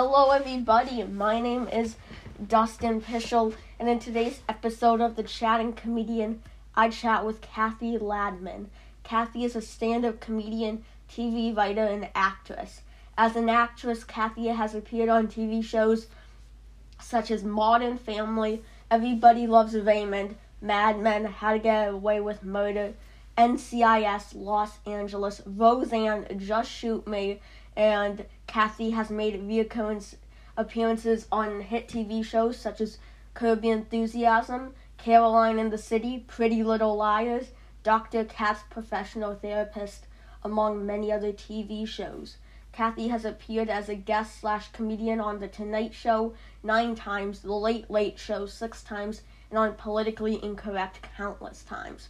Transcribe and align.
Hello, 0.00 0.30
everybody. 0.30 1.02
My 1.02 1.40
name 1.40 1.66
is 1.66 1.96
Dustin 2.46 3.00
Pueschel, 3.00 3.52
and 3.80 3.88
in 3.88 3.98
today's 3.98 4.38
episode 4.48 5.00
of 5.00 5.16
The 5.16 5.24
Chatting 5.24 5.72
Comedian, 5.72 6.40
I 6.76 6.88
chat 6.88 7.26
with 7.26 7.40
Cathy 7.40 7.98
Ladman. 7.98 8.66
Cathy 9.02 9.42
is 9.42 9.56
a 9.56 9.60
stand 9.60 10.04
up 10.04 10.20
comedian, 10.20 10.84
TV 11.10 11.52
writer, 11.56 11.82
and 11.82 12.08
actress. 12.14 12.82
As 13.16 13.34
an 13.34 13.48
actress, 13.48 14.04
Cathy 14.04 14.46
has 14.46 14.72
appeared 14.72 15.08
on 15.08 15.26
TV 15.26 15.64
shows 15.64 16.06
such 17.00 17.32
as 17.32 17.42
Modern 17.42 17.98
Family, 17.98 18.62
Everybody 18.92 19.48
Loves 19.48 19.74
Raymond, 19.74 20.36
Mad 20.62 21.00
Men, 21.00 21.24
How 21.24 21.54
to 21.54 21.58
Get 21.58 21.88
Away 21.88 22.20
with 22.20 22.44
Murder, 22.44 22.94
NCIS 23.36 24.36
Los 24.36 24.78
Angeles, 24.86 25.42
Roseanne, 25.44 26.38
Just 26.38 26.70
Shoot 26.70 27.04
Me, 27.08 27.40
and 27.78 28.26
Cathy 28.48 28.90
has 28.90 29.08
made 29.08 29.40
reoccurrence 29.40 30.16
appearances 30.56 31.28
on 31.30 31.60
hit 31.60 31.86
TV 31.86 32.24
shows 32.24 32.58
such 32.58 32.80
as 32.80 32.98
Your 33.40 33.56
Enthusiasm, 33.62 34.74
Caroline 34.96 35.60
in 35.60 35.70
the 35.70 35.78
City, 35.78 36.24
Pretty 36.26 36.64
Little 36.64 36.96
Liars, 36.96 37.52
Dr. 37.84 38.24
Katz 38.24 38.62
Professional 38.68 39.36
Therapist, 39.36 40.08
among 40.42 40.84
many 40.84 41.12
other 41.12 41.32
TV 41.32 41.86
shows. 41.86 42.38
Cathy 42.72 43.08
has 43.08 43.24
appeared 43.24 43.70
as 43.70 43.88
a 43.88 43.94
guest 43.94 44.40
slash 44.40 44.72
comedian 44.72 45.20
on 45.20 45.38
The 45.38 45.46
Tonight 45.46 45.94
Show 45.94 46.34
nine 46.64 46.96
times, 46.96 47.40
The 47.42 47.54
Late 47.54 47.88
Late 47.88 48.18
Show 48.18 48.46
six 48.46 48.82
times, 48.82 49.22
and 49.50 49.58
on 49.58 49.74
Politically 49.74 50.42
Incorrect 50.42 51.06
countless 51.16 51.62
times. 51.62 52.08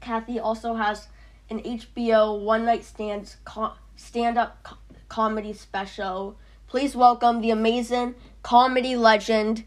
Cathy 0.00 0.40
also 0.40 0.74
has 0.74 1.08
an 1.50 1.60
HBO 1.62 2.40
one 2.40 2.64
night 2.64 2.84
stands 2.84 3.36
co- 3.44 3.74
stand 4.00 4.38
up 4.38 4.62
co- 4.62 4.76
comedy 5.08 5.52
special. 5.52 6.36
Please 6.66 6.96
welcome 6.96 7.40
the 7.40 7.50
amazing 7.50 8.14
comedy 8.42 8.96
legend, 8.96 9.64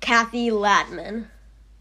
Cathy 0.00 0.50
Ladman. 0.50 1.26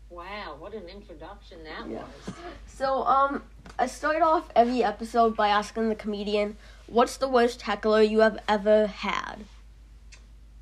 Wow, 0.10 0.56
what 0.60 0.74
an 0.74 0.88
introduction 0.90 1.64
that 1.64 1.88
Yeah. 1.90 2.00
was. 2.00 2.36
So, 2.68 3.04
um, 3.06 3.44
I 3.80 3.88
start 3.88 4.22
off 4.22 4.50
every 4.56 4.84
episode 4.84 5.36
by 5.36 5.50
asking 5.50 5.90
the 5.90 5.96
comedian, 5.96 6.58
what's 6.88 7.18
the 7.18 7.28
worst 7.28 7.62
heckler 7.62 8.02
you 8.02 8.20
have 8.20 8.40
ever 8.48 8.88
had? 8.88 9.46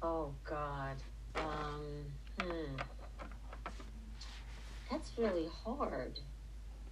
Oh 0.01 0.33
God. 0.43 0.97
Um, 1.35 2.05
hmm. 2.41 2.75
That's 4.91 5.11
really 5.17 5.49
hard. 5.63 6.19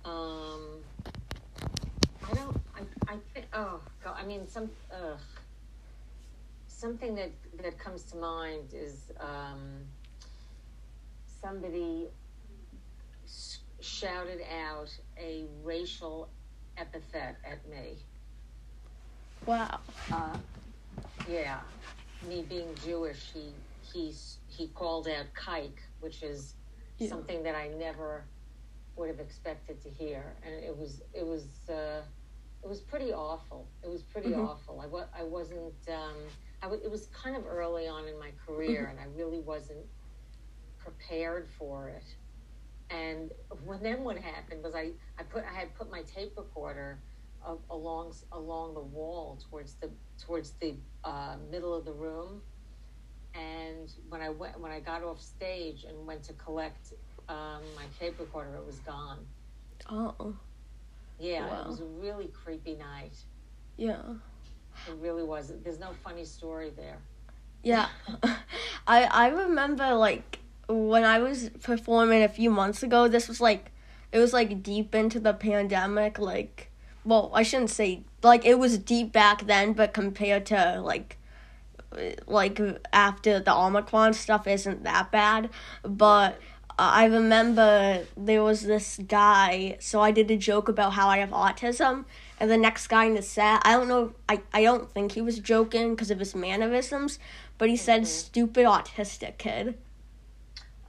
Um, 0.06 0.82
I 2.28 2.34
don't. 2.34 2.58
I. 2.76 2.82
I 3.14 3.18
think. 3.34 3.46
Oh. 3.54 3.80
I 4.22 4.26
mean, 4.26 4.48
some. 4.48 4.72
Something 6.68 7.16
that 7.16 7.32
that 7.64 7.80
comes 7.80 8.04
to 8.06 8.18
mind 8.18 8.74
is 8.74 9.12
um, 9.20 9.84
somebody 11.26 12.08
s- 13.24 13.60
shouted 13.82 14.40
out 14.68 14.90
a 15.20 15.46
racial 15.64 16.30
epithet 16.78 17.38
at 17.46 17.68
me. 17.70 18.00
Wow. 19.46 19.80
Uh, 20.12 20.38
yeah, 21.30 21.60
me 22.28 22.46
being 22.50 22.76
Jewish, 22.84 23.32
he 23.34 23.56
he's 23.94 24.40
he 24.48 24.70
called 24.70 25.08
out 25.08 25.28
kike, 25.36 25.80
which 26.00 26.24
is 26.24 26.56
Yeah. 27.00 27.10
something 27.10 27.44
that 27.44 27.56
I 27.56 27.70
never 27.70 28.26
would 28.98 29.10
have 29.10 29.20
expected 29.20 29.82
to 29.84 29.90
hear, 29.90 30.36
and 30.44 30.54
it 30.56 30.76
was 30.76 31.02
it 31.14 31.26
was 31.26 31.70
uh, 31.70 32.02
it 32.64 32.68
was 32.68 32.82
pretty 32.82 33.12
awful. 33.14 33.74
It 33.84 33.90
was 33.90 34.04
pretty 34.04 34.30
Mhm. 34.32 34.40
awful. 34.46 34.80
I 34.82 34.88
wa- 34.88 35.10
I 35.14 35.24
wasn't. 35.24 35.88
Um, 35.90 36.38
I 36.62 36.68
w- 36.68 36.84
it 36.84 36.90
was 36.92 37.08
kind 37.08 37.36
of 37.36 37.46
early 37.48 37.88
on 37.88 38.08
in 38.08 38.20
my 38.20 38.32
career, 38.46 38.88
and 38.88 39.00
I 39.00 39.06
really 39.06 39.42
wasn't 39.42 39.88
prepared 40.78 41.50
for 41.50 41.90
it. 41.90 42.06
And 42.90 43.32
when 43.64 43.82
then 43.82 44.04
what 44.04 44.18
happened 44.18 44.64
was 44.64 44.76
I, 44.76 44.94
I 45.18 45.24
put 45.24 45.44
I 45.46 45.54
had 45.54 45.76
put 45.76 45.90
my 45.90 46.04
tape 46.04 46.34
recorder 46.38 47.04
a- 47.46 47.58
along 47.70 48.14
along 48.32 48.74
the 48.76 48.82
wall 48.84 49.38
towards 49.50 49.78
the 49.80 49.98
towards 50.18 50.58
the 50.60 50.84
uh, 51.04 51.38
middle 51.50 51.74
of 51.74 51.86
the 51.86 51.94
room, 51.94 52.44
and 53.34 53.90
when 54.10 54.22
I 54.22 54.30
went 54.30 54.60
when 54.60 54.72
I 54.72 54.80
got 54.82 55.04
off 55.04 55.22
stage 55.22 55.84
and 55.86 56.06
went 56.06 56.24
to 56.26 56.34
collect 56.36 56.94
um, 57.30 57.74
my 57.76 57.88
tape 58.00 58.20
recorder, 58.20 58.56
it 58.58 58.66
was 58.66 58.80
gone. 58.82 59.34
Oh, 59.90 60.40
Yeah, 61.22 61.48
Wow. 61.48 61.62
it 61.62 61.68
was 61.68 61.80
a 61.82 61.86
really 61.86 62.28
creepy 62.28 62.76
night. 62.76 63.16
yeah. 63.78 64.02
It 64.88 64.96
really 65.00 65.22
was. 65.24 65.54
There's 65.64 65.80
no 65.80 65.92
funny 66.04 66.26
story 66.26 66.72
there. 66.76 66.98
Yeah. 67.62 67.88
I 68.88 69.04
I 69.04 69.28
remember 69.28 69.94
like 69.94 70.40
when 70.68 71.04
I 71.04 71.20
was 71.20 71.50
performing 71.62 72.24
a 72.24 72.30
few 72.30 72.50
months 72.50 72.82
ago, 72.82 73.08
this 73.08 73.28
was 73.28 73.40
like 73.40 73.72
it 74.12 74.18
was 74.18 74.34
like 74.34 74.64
deep 74.64 74.96
into 74.96 75.20
the 75.20 75.34
pandemic, 75.34 76.18
like 76.18 76.72
well, 77.04 77.30
I 77.34 77.44
shouldn't 77.44 77.70
say 77.70 78.04
like 78.24 78.44
it 78.46 78.58
was 78.58 78.78
deep 78.80 79.12
back 79.12 79.46
then, 79.46 79.74
but 79.74 79.94
compared 79.94 80.46
to 80.48 80.82
like 80.82 81.18
like 82.26 82.60
after 82.94 83.40
the 83.40 83.54
Omicron 83.54 84.14
stuff 84.14 84.48
isn't 84.48 84.84
that 84.84 85.12
bad. 85.12 85.50
But 85.84 86.40
I 86.80 87.06
remember 87.06 88.06
there 88.18 88.44
was 88.44 88.64
this 88.64 89.00
guy, 89.08 89.78
so 89.80 90.02
I 90.02 90.12
did 90.12 90.32
a 90.32 90.38
joke 90.38 90.68
about 90.70 90.94
how 90.94 91.08
I 91.08 91.18
have 91.20 91.30
autism, 91.30 92.06
and 92.40 92.50
the 92.50 92.58
next 92.58 92.88
guy 92.88 93.06
in 93.06 93.14
the 93.14 93.22
set, 93.22 93.62
I 93.64 93.74
don't 93.74 93.88
know, 93.88 94.14
I, 94.28 94.42
I 94.54 94.64
don't 94.64 94.90
think 94.92 95.12
he 95.14 95.22
was 95.22 95.40
joking 95.40 95.92
because 95.92 96.12
of 96.12 96.20
his 96.20 96.34
mannerisms, 96.36 97.20
but 97.58 97.70
he 97.70 97.76
said, 97.78 98.04
Mhm. 98.04 98.08
stupid 98.08 98.66
autistic 98.66 99.38
kid. 99.38 99.78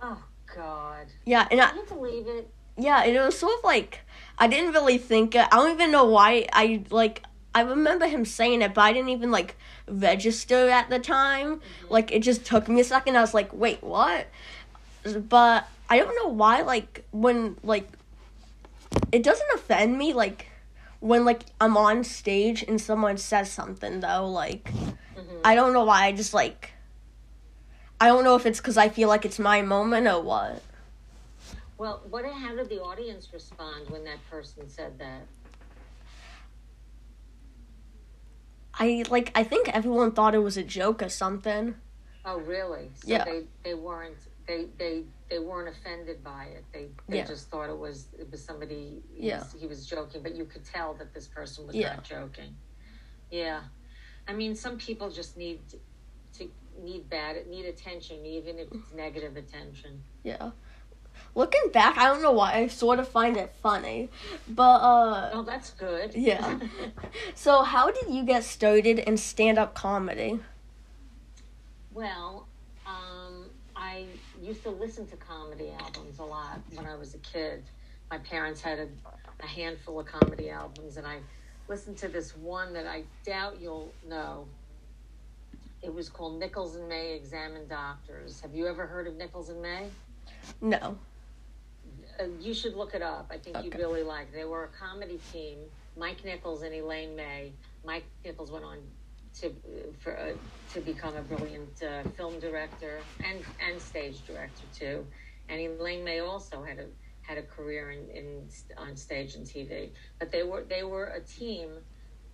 Oh 0.03 0.23
God, 0.55 1.07
Yeah, 1.25 1.47
and 1.51 1.61
I, 1.61 1.69
can 1.69 1.79
you 1.79 1.85
believe 1.87 2.27
it? 2.27 2.49
yeah, 2.77 3.03
and 3.03 3.15
it 3.15 3.21
was 3.21 3.39
sort 3.39 3.59
of 3.59 3.65
like, 3.65 4.01
I 4.39 4.47
didn't 4.49 4.73
really 4.73 4.99
think 4.99 5.37
I 5.37 5.47
don't 5.51 5.73
even 5.73 5.91
know 5.91 6.05
why 6.05 6.47
I, 6.53 6.85
like, 6.91 7.23
I 7.55 7.61
remember 7.61 8.07
him 8.07 8.25
saying 8.25 8.63
it, 8.63 8.73
but 8.73 8.81
I 8.81 8.93
didn't 8.95 9.11
even, 9.11 9.31
like, 9.31 9.57
register 9.87 10.71
at 10.71 10.89
the 10.89 10.99
time. 10.99 11.61
Like, 11.91 12.11
it 12.11 12.21
just 12.21 12.47
took 12.47 12.67
me 12.67 12.81
a 12.81 12.85
second, 12.85 13.17
I 13.17 13.21
was 13.21 13.35
like, 13.35 13.53
wait, 13.53 13.83
what? 13.83 14.29
But 15.05 15.69
I 15.91 15.99
don't 15.99 16.15
know 16.17 16.29
why, 16.29 16.63
like, 16.63 17.05
when, 17.11 17.57
like, 17.63 17.89
it 19.11 19.23
doesn't 19.23 19.49
offend 19.55 19.99
me, 19.99 20.13
like, 20.13 20.47
when, 21.01 21.25
like, 21.25 21.43
I'm 21.61 21.77
on 21.77 22.05
stage 22.05 22.63
and 22.63 22.81
someone 22.81 23.17
says 23.19 23.51
something, 23.51 24.01
though, 24.01 24.29
like, 24.29 24.73
Mhm. 24.73 25.41
I 25.45 25.55
don't 25.55 25.73
know 25.73 25.85
why, 25.85 26.07
I 26.07 26.13
just, 26.13 26.33
like, 26.35 26.73
I 28.01 28.07
don't 28.07 28.25
know 28.25 28.37
if 28.37 28.47
it's 28.47 28.59
because 28.61 28.77
I 28.77 28.89
feel 28.89 29.09
like 29.09 29.25
it's 29.25 29.39
my 29.39 29.63
moment 29.63 30.07
or 30.07 30.21
what. 30.21 30.63
Well, 31.79 32.01
what? 32.11 32.25
How 32.25 32.55
did 32.55 32.69
the 32.69 32.81
audience 32.81 33.33
respond 33.33 33.91
when 33.91 34.05
that 34.05 34.19
person 34.31 34.69
said 34.69 34.99
that? 34.99 35.23
I, 38.75 39.05
like, 39.11 39.31
I 39.35 39.45
think 39.45 39.69
everyone 39.69 40.13
thought 40.13 40.35
it 40.35 40.39
was 40.39 40.57
a 40.57 40.63
joke 40.63 41.03
or 41.03 41.09
something. 41.09 41.75
Oh, 42.25 42.39
really? 42.39 42.91
So 42.97 43.09
Yeah. 43.09 43.25
They 43.25 43.45
they 43.65 43.75
weren't 43.75 44.17
they 44.47 44.67
they 44.79 45.05
they 45.31 45.39
weren't 45.39 45.69
offended 45.69 46.23
by 46.25 46.45
it. 46.47 46.65
They 46.73 46.89
they 47.09 47.19
Yeah. 47.19 47.25
just 47.27 47.49
thought 47.51 47.69
it 47.71 47.79
was 47.79 48.07
it 48.19 48.31
was 48.31 48.45
somebody. 48.45 49.03
He 49.15 49.29
Yeah. 49.29 49.39
Was, 49.39 49.55
he 49.59 49.67
was 49.67 49.87
joking, 49.87 50.23
but 50.23 50.35
you 50.35 50.45
could 50.45 50.65
tell 50.65 50.95
that 50.95 51.13
this 51.15 51.27
person 51.29 51.67
was 51.67 51.75
Yeah. 51.77 51.95
not 51.95 52.05
joking. 52.05 52.55
Yeah, 53.31 53.61
I 54.29 54.33
mean, 54.35 54.55
some 54.55 54.77
people 54.77 55.11
just 55.11 55.37
need 55.37 55.61
to 55.71 55.79
need 56.83 57.09
bad 57.11 57.47
need 57.49 57.67
attention, 57.67 58.25
even 58.25 58.59
if 58.59 58.69
it's 58.73 58.93
negative 58.95 59.37
attention. 59.37 60.03
Yeah. 60.23 60.51
Looking 61.35 61.71
back, 61.73 61.99
I 61.99 62.05
don't 62.09 62.23
know 62.23 62.33
why 62.33 62.55
I 62.55 62.67
sort 62.69 62.99
of 62.99 63.07
find 63.09 63.37
it 63.37 63.53
funny, 63.63 64.09
but 64.49 64.79
uh, 64.81 65.31
Oh, 65.35 65.43
that's 65.43 65.71
good. 65.71 66.15
Yeah. 66.15 66.59
so 67.35 67.63
how 67.63 67.91
did 67.91 68.09
you 68.09 68.23
get 68.25 68.45
started 68.45 68.99
in 68.99 69.17
stand-up 69.19 69.75
comedy? 69.75 70.41
Well, 71.93 72.47
um, 72.87 73.22
used 74.43 74.63
to 74.65 74.71
listen 74.71 75.07
to 75.07 75.17
comedy 75.17 75.71
albums 75.79 76.19
a 76.19 76.25
lot 76.25 76.61
when 76.75 76.87
I 76.87 76.97
was 76.97 77.15
a 77.15 77.19
kid. 77.19 77.63
My 78.11 78.19
parents 78.19 78.61
had 78.61 78.79
a, 78.79 78.89
a 79.41 79.47
handful 79.47 80.01
of 80.01 80.07
comedy 80.07 80.51
albums, 80.51 80.97
and 80.97 81.07
I 81.07 81.19
listened 81.69 81.97
to 81.99 82.09
this 82.09 82.37
one 82.37 82.73
that 82.75 82.87
I 82.87 83.05
doubt 83.25 83.61
you'll 83.61 83.93
know. 84.09 84.47
It 85.81 85.93
was 85.95 86.09
called 86.09 86.39
Nichols 86.39 86.77
and 86.77 86.89
May 86.89 87.15
Examine 87.15 87.67
Doctors. 87.69 88.41
Have 88.41 88.55
you 88.55 88.67
ever 88.67 88.87
heard 88.87 89.07
of 89.07 89.17
Nichols 89.17 89.49
and 89.49 89.63
May? 89.63 89.89
No. 90.61 90.97
Uh, 92.21 92.25
you 92.41 92.53
should 92.53 92.75
look 92.75 92.95
it 92.95 93.03
up. 93.03 93.31
I 93.31 93.39
think 93.39 93.57
you'd 93.65 93.75
really 93.77 94.03
like. 94.03 94.29
it. 94.29 94.35
They 94.35 94.45
were 94.45 94.65
a 94.65 94.69
comedy 94.69 95.19
team. 95.33 95.59
Mike 95.97 96.25
Nichols 96.25 96.63
and 96.63 96.75
Elaine 96.75 97.17
May. 97.17 97.53
Mike 97.85 98.05
Nichols 98.25 98.51
went 98.51 98.65
on 98.65 98.79
to 99.41 99.53
for 100.01 100.19
uh, 100.19 100.33
to 100.75 100.81
become 100.81 101.17
a 101.17 101.23
brilliant 101.23 101.83
uh, 101.83 102.09
film 102.11 102.39
director 102.41 103.01
and 103.25 103.41
and 103.67 103.81
stage 103.81 104.25
director 104.27 104.65
too. 104.75 105.07
And 105.49 105.61
Elaine 105.61 106.05
May 106.05 106.21
also 106.21 106.63
had 106.63 106.79
a 106.79 106.87
had 107.23 107.39
a 107.39 107.43
career 107.43 107.91
in, 107.93 108.09
in 108.11 108.49
on 108.77 108.97
stage 108.97 109.35
and 109.35 109.47
TV. 109.47 109.91
But 110.19 110.31
they 110.31 110.43
were 110.43 110.65
they 110.65 110.83
were 110.83 111.07
a 111.07 111.21
team 111.21 111.71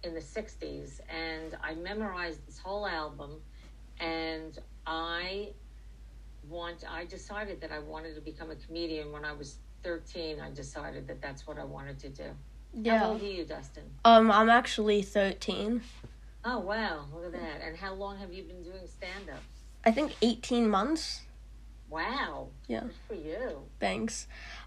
in 0.02 0.14
the 0.14 0.20
'60s, 0.20 1.00
and 1.08 1.56
I 1.62 1.74
memorized 1.74 2.46
this 2.46 2.58
whole 2.58 2.86
album. 2.86 3.40
and 4.00 4.58
I 4.86 5.50
want. 6.48 6.84
I 6.88 7.04
decided 7.04 7.60
that 7.60 7.72
I 7.72 7.78
wanted 7.78 8.14
to 8.14 8.20
become 8.20 8.50
a 8.50 8.56
comedian 8.56 9.12
when 9.12 9.24
I 9.24 9.32
was 9.32 9.58
13. 9.82 10.40
I 10.40 10.50
decided 10.50 11.06
that 11.08 11.20
that's 11.20 11.46
what 11.46 11.58
I 11.58 11.64
wanted 11.64 11.98
to 12.00 12.08
do. 12.08 12.24
Yeah. 12.74 12.98
How 12.98 13.10
old 13.12 13.22
are 13.22 13.26
you, 13.26 13.44
Dustin? 13.44 13.84
Um, 14.04 14.30
I'm 14.30 14.48
actually 14.50 15.02
13. 15.02 15.82
Oh 16.50 16.60
wow, 16.60 17.04
look 17.14 17.26
at 17.26 17.32
that! 17.32 17.60
And 17.66 17.76
how 17.76 17.92
long 17.92 18.16
have 18.18 18.32
you 18.32 18.42
been 18.44 18.62
doing 18.62 18.86
stand 18.86 19.28
up? 19.28 19.42
I 19.84 19.90
think 19.90 20.14
18 20.22 20.68
months. 20.68 21.22
Wow. 21.90 22.48
Yeah. 22.66 22.80
Good 22.80 22.92
for 23.06 23.14
you. 23.14 23.58
Thanks. 23.80 24.26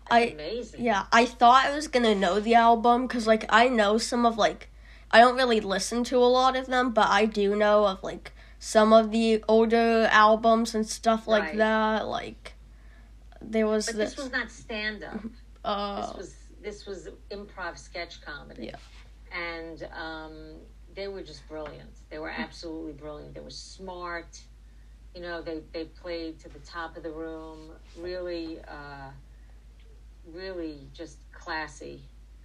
That's 0.09 0.13
I 0.13 0.19
amazing. 0.33 0.83
yeah, 0.83 1.05
I 1.11 1.25
thought 1.25 1.65
I 1.65 1.75
was 1.75 1.87
gonna 1.87 2.13
know 2.15 2.39
the 2.39 2.53
album 2.55 3.07
because 3.07 3.25
like 3.27 3.45
I 3.49 3.67
know 3.67 3.97
some 3.97 4.25
of 4.25 4.37
like 4.37 4.69
I 5.11 5.19
don't 5.19 5.35
really 5.35 5.59
listen 5.59 6.03
to 6.05 6.17
a 6.17 6.25
lot 6.39 6.55
of 6.55 6.67
them, 6.67 6.91
but 6.91 7.07
I 7.09 7.25
do 7.25 7.55
know 7.55 7.85
of 7.85 8.03
like 8.03 8.33
some 8.59 8.93
of 8.93 9.11
the 9.11 9.43
older 9.47 10.07
albums 10.11 10.75
and 10.75 10.87
stuff 10.87 11.27
like 11.27 11.43
Right. 11.43 11.57
that. 11.57 12.07
Like 12.07 12.53
there 13.41 13.65
was 13.67 13.87
But 13.87 13.95
this. 13.97 14.11
this 14.15 14.23
was 14.23 14.31
not 14.31 14.51
stand 14.51 15.03
up. 15.03 15.19
uh, 15.65 16.01
this 16.07 16.15
was 16.17 16.35
this 16.61 16.85
was 16.85 17.09
improv 17.31 17.77
sketch 17.77 18.21
comedy. 18.21 18.67
Yeah. 18.67 18.75
And 19.31 19.87
um, 19.95 20.33
they 20.95 21.07
were 21.07 21.21
just 21.21 21.47
brilliant. 21.47 21.89
They 22.09 22.19
were 22.19 22.29
absolutely 22.29 22.93
brilliant. 22.93 23.33
They 23.33 23.41
were 23.41 23.49
smart. 23.49 24.39
You 25.15 25.21
know, 25.21 25.41
they, 25.41 25.61
they 25.73 25.85
played 25.85 26.39
to 26.39 26.49
the 26.49 26.59
top 26.59 26.95
of 26.97 27.03
the 27.03 27.11
room. 27.11 27.71
Really, 27.97 28.59
uh, 28.67 29.09
really 30.31 30.87
just 30.93 31.17
classy 31.33 32.01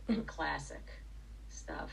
and 0.08 0.26
classic 0.37 0.82
stuff. 1.48 1.90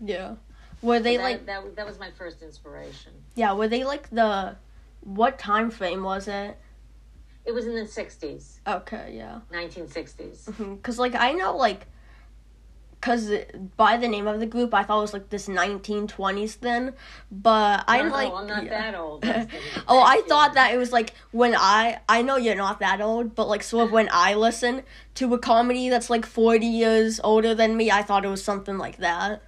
yeah. 0.00 0.34
Were 0.80 1.00
they 1.00 1.16
that, 1.16 1.22
like 1.24 1.46
that? 1.46 1.74
That 1.74 1.86
was 1.86 1.98
my 1.98 2.12
first 2.12 2.40
inspiration. 2.40 3.10
yeah? 3.34 3.52
Were 3.52 3.66
they 3.66 3.82
like 3.82 4.08
the 4.10 4.54
what 5.00 5.36
time 5.36 5.70
frame 5.72 6.04
was 6.04 6.28
it? 6.28 6.56
It 7.44 7.52
was 7.52 7.66
in 7.66 7.74
the 7.74 7.80
'60s, 7.82 8.58
Okay, 8.66 9.14
yeah. 9.16 9.40
1960s. 9.52 10.76
Because, 10.76 10.98
like, 10.98 11.14
I 11.16 11.32
know, 11.32 11.56
like, 11.56 11.86
because 13.00 13.30
by 13.76 13.96
the 13.96 14.08
name 14.08 14.26
of 14.26 14.40
the 14.40 14.46
group, 14.46 14.74
I 14.74 14.82
thought 14.82 14.98
it 14.98 15.02
was, 15.02 15.12
like, 15.12 15.28
this 15.30 15.48
1920s 15.48 16.54
thing. 16.54 16.92
But 17.30 17.84
I, 17.86 18.02
no, 18.02 18.08
like. 18.10 18.32
I'm 18.32 18.46
not 18.46 18.64
yeah. 18.64 18.70
that 18.70 18.94
old. 18.98 19.24
Oh, 19.88 20.02
I 20.02 20.22
thought 20.28 20.54
that 20.54 20.74
it 20.74 20.78
was, 20.78 20.92
like, 20.92 21.14
when 21.30 21.54
I. 21.56 22.00
I 22.08 22.22
know 22.22 22.36
you're 22.36 22.56
not 22.56 22.80
that 22.80 23.00
old, 23.00 23.34
but, 23.34 23.48
like, 23.48 23.62
sort 23.62 23.86
of 23.86 23.92
when 23.92 24.08
I 24.12 24.34
listen 24.34 24.82
to 25.14 25.32
a 25.34 25.38
comedy 25.38 25.88
that's, 25.88 26.10
like, 26.10 26.26
40 26.26 26.66
years 26.66 27.20
older 27.22 27.54
than 27.54 27.76
me, 27.76 27.90
I 27.90 28.02
thought 28.02 28.24
it 28.24 28.28
was 28.28 28.42
something 28.42 28.78
like 28.78 28.98
that. 28.98 29.42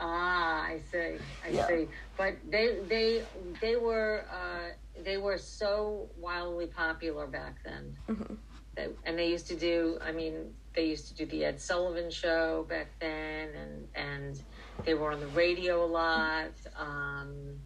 Ah, 0.00 0.64
I 0.64 0.80
see. 0.90 1.16
I 1.44 1.48
Yeah. 1.50 1.66
see. 1.68 1.88
But 2.16 2.34
they 2.50 2.80
they 2.88 3.22
they 3.60 3.76
were 3.76 4.26
uh, 4.30 4.74
they 5.02 5.16
were 5.16 5.38
so 5.38 6.08
wildly 6.18 6.66
popular 6.66 7.26
back 7.28 7.62
then. 7.64 7.96
Mhm. 8.08 8.36
They, 8.74 8.88
and 9.04 9.18
they 9.18 9.28
used 9.28 9.46
to 9.48 9.56
do. 9.56 9.98
I 10.02 10.12
mean, 10.12 10.54
they 10.74 10.86
used 10.86 11.08
to 11.08 11.14
do 11.14 11.26
the 11.26 11.44
Ed 11.44 11.60
Sullivan 11.60 12.10
Show 12.10 12.66
back 12.68 12.88
then, 13.00 13.50
and 13.54 13.88
and 13.94 14.42
they 14.84 14.94
were 14.94 15.12
on 15.12 15.20
the 15.20 15.26
radio 15.28 15.84
a 15.84 15.86
lot. 15.86 16.52
Um, 16.78 17.58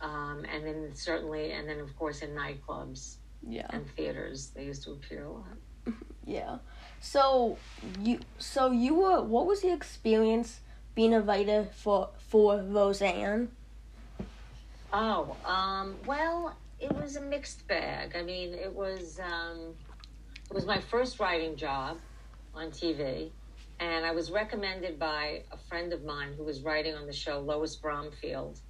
um, 0.00 0.44
and 0.52 0.66
then 0.66 0.90
certainly, 0.94 1.52
and 1.52 1.68
then 1.68 1.80
of 1.80 1.96
course 1.96 2.20
in 2.22 2.30
nightclubs 2.30 3.16
Yeah. 3.46 3.66
and 3.70 3.88
theaters, 3.96 4.50
they 4.54 4.64
used 4.64 4.84
to 4.84 4.92
appear 4.92 5.24
a 5.24 5.32
lot. 5.32 5.46
Yeah. 6.26 6.56
So, 7.00 7.58
you. 8.00 8.20
So, 8.38 8.70
you 8.70 8.94
were. 8.94 9.22
What 9.22 9.44
was 9.46 9.60
the 9.60 9.70
experience 9.74 10.60
being 10.94 11.12
a 11.12 11.20
writer 11.20 11.64
for, 11.76 12.08
for 12.16 12.62
Roseanne? 12.62 13.50
Oh, 14.90 15.36
um, 15.44 15.96
well, 16.06 16.56
it 16.80 16.90
was 16.94 17.16
a 17.16 17.20
mixed 17.20 17.66
bag. 17.68 18.16
I 18.16 18.22
mean, 18.22 18.54
it 18.54 18.72
was 18.72 19.20
um, 19.20 19.74
it 20.48 20.54
was 20.54 20.64
my 20.64 20.78
first 20.80 21.20
writing 21.20 21.56
job 21.56 21.98
on 22.54 22.70
TV, 22.70 23.30
and 23.80 24.04
I 24.04 24.12
was 24.12 24.30
recommended 24.30 24.98
by 24.98 25.42
a 25.52 25.56
friend 25.68 25.92
of 25.92 26.04
mine 26.04 26.34
who 26.36 26.44
was 26.44 26.62
writing 26.62 26.94
on 26.94 27.06
the 27.06 27.12
show, 27.12 27.40
Lois 27.40 27.76
Bromfield, 27.76 28.60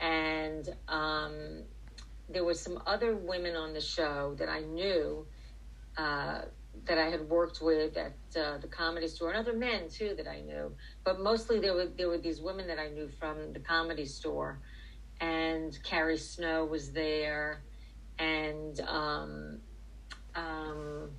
and 0.00 0.68
um, 0.88 1.62
there 2.28 2.44
were 2.44 2.54
some 2.54 2.82
other 2.86 3.16
women 3.16 3.56
on 3.56 3.72
the 3.72 3.80
show 3.80 4.34
that 4.38 4.48
I 4.48 4.60
knew. 4.60 5.26
Uh, 5.96 6.42
that 6.86 6.98
I 6.98 7.08
had 7.08 7.28
worked 7.28 7.62
with 7.62 7.96
at 7.96 8.14
uh, 8.36 8.58
the 8.58 8.66
comedy 8.66 9.06
store, 9.06 9.30
and 9.30 9.38
other 9.38 9.56
men 9.56 9.88
too 9.88 10.14
that 10.16 10.26
I 10.26 10.40
knew, 10.40 10.74
but 11.04 11.20
mostly 11.20 11.60
there 11.60 11.72
were 11.72 11.86
there 11.86 12.08
were 12.08 12.18
these 12.18 12.40
women 12.40 12.66
that 12.66 12.78
I 12.78 12.88
knew 12.88 13.08
from 13.08 13.52
the 13.52 13.60
comedy 13.60 14.04
store, 14.04 14.58
and 15.20 15.78
Carrie 15.84 16.18
Snow 16.18 16.64
was 16.64 16.92
there, 16.92 17.62
and 18.18 18.78
um, 18.80 19.60
um, 20.34 21.10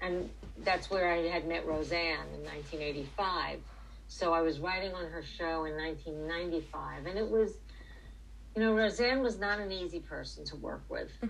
and 0.00 0.28
that's 0.58 0.90
where 0.90 1.10
I 1.10 1.28
had 1.28 1.46
met 1.46 1.66
Roseanne 1.66 2.26
in 2.34 2.44
1985. 2.44 3.60
So 4.08 4.32
I 4.32 4.40
was 4.40 4.58
writing 4.58 4.94
on 4.94 5.10
her 5.10 5.22
show 5.22 5.64
in 5.64 5.74
1995, 5.76 7.06
and 7.06 7.18
it 7.18 7.28
was, 7.28 7.58
you 8.56 8.62
know, 8.62 8.74
Roseanne 8.74 9.22
was 9.22 9.38
not 9.38 9.60
an 9.60 9.70
easy 9.70 10.00
person 10.00 10.44
to 10.46 10.56
work 10.56 10.82
with. 10.88 11.10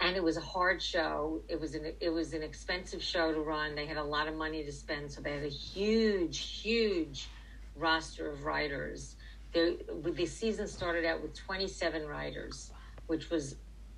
And 0.00 0.16
it 0.16 0.24
was 0.24 0.36
a 0.36 0.40
hard 0.40 0.82
show. 0.82 1.42
It 1.46 1.60
was 1.60 1.76
an 1.76 1.92
it 2.00 2.10
was 2.10 2.32
an 2.32 2.42
expensive 2.42 3.00
show 3.00 3.32
to 3.32 3.38
run. 3.38 3.76
They 3.76 3.86
had 3.86 3.98
a 3.98 4.02
lot 4.02 4.26
of 4.26 4.34
money 4.34 4.64
to 4.64 4.72
spend, 4.72 5.12
so 5.12 5.20
they 5.20 5.30
had 5.30 5.44
a 5.44 5.48
huge, 5.48 6.60
huge 6.60 7.28
roster 7.76 8.28
of 8.28 8.42
writers 8.42 9.14
there, 9.52 9.72
the 10.02 10.26
season 10.26 10.66
started 10.66 11.04
out 11.04 11.22
with 11.22 11.34
27 11.34 12.06
writers, 12.06 12.72
which 13.06 13.30
was 13.30 13.56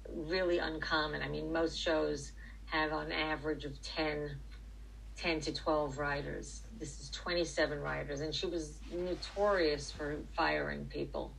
really 0.08 0.58
uncommon. 0.58 1.22
I 1.22 1.28
mean, 1.28 1.52
most 1.52 1.78
shows 1.78 2.32
have 2.74 2.92
on 2.92 3.12
average 3.12 3.64
of 3.64 3.80
10, 3.82 4.30
10 5.16 5.40
to 5.40 5.52
12 5.54 5.98
writers. 5.98 6.62
This 6.78 6.98
is 7.00 7.10
27 7.10 7.78
writers, 7.78 8.20
and 8.20 8.34
she 8.34 8.46
was 8.46 8.80
notorious 8.92 9.92
for 9.92 10.24
firing 10.36 10.86
people. 10.86 11.38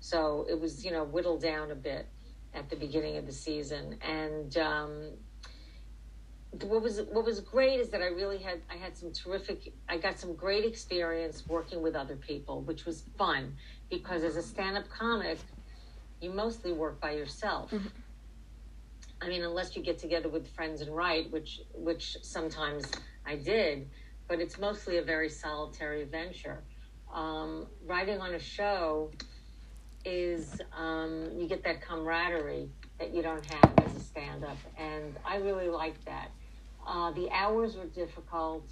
So 0.00 0.46
it 0.48 0.60
was, 0.60 0.84
you 0.84 0.90
know, 0.92 1.04
whittled 1.04 1.40
down 1.40 1.70
a 1.70 1.74
bit 1.74 2.06
at 2.52 2.68
the 2.68 2.76
beginning 2.76 3.16
of 3.16 3.24
the 3.24 3.32
season. 3.32 3.98
And 4.02 4.54
um, 4.58 5.12
what 6.62 6.82
was 6.82 7.00
what 7.10 7.24
was 7.24 7.40
great 7.40 7.80
is 7.80 7.88
that 7.90 8.02
I 8.02 8.08
really 8.08 8.38
had 8.38 8.60
I 8.70 8.76
had 8.76 8.96
some 8.96 9.10
terrific 9.12 9.72
I 9.88 9.96
got 9.96 10.18
some 10.18 10.36
great 10.36 10.64
experience 10.66 11.44
working 11.48 11.82
with 11.82 11.94
other 11.96 12.16
people, 12.16 12.62
which 12.62 12.84
was 12.84 13.04
fun 13.16 13.56
because 13.90 14.22
as 14.22 14.36
a 14.36 14.42
stand-up 14.42 14.88
comic, 14.90 15.38
you 16.20 16.30
mostly 16.30 16.72
work 16.72 17.00
by 17.00 17.12
yourself. 17.12 17.70
Mhm. 17.72 17.90
I 19.20 19.28
mean, 19.28 19.42
unless 19.42 19.76
you 19.76 19.82
get 19.82 19.98
together 19.98 20.28
with 20.28 20.48
friends 20.48 20.80
and 20.80 20.94
write, 20.94 21.30
which 21.30 21.60
which 21.74 22.16
sometimes 22.22 22.90
I 23.26 23.36
did, 23.36 23.90
but 24.28 24.40
it's 24.40 24.58
mostly 24.58 24.98
a 24.98 25.02
very 25.02 25.28
solitary 25.28 26.04
venture. 26.04 26.64
Um, 27.12 27.68
writing 27.86 28.20
on 28.20 28.34
a 28.34 28.38
show 28.38 29.10
is 30.04 30.60
um, 30.76 31.30
you 31.36 31.46
get 31.48 31.64
that 31.64 31.80
camaraderie 31.80 32.68
that 32.98 33.14
you 33.14 33.22
don't 33.22 33.44
have 33.46 33.74
as 33.86 33.96
a 33.96 34.00
stand-up, 34.00 34.58
and 34.78 35.16
I 35.24 35.36
really 35.36 35.68
liked 35.68 36.04
that. 36.06 36.30
Uh, 36.86 37.12
the 37.12 37.30
hours 37.30 37.76
were 37.76 37.86
difficult, 37.86 38.68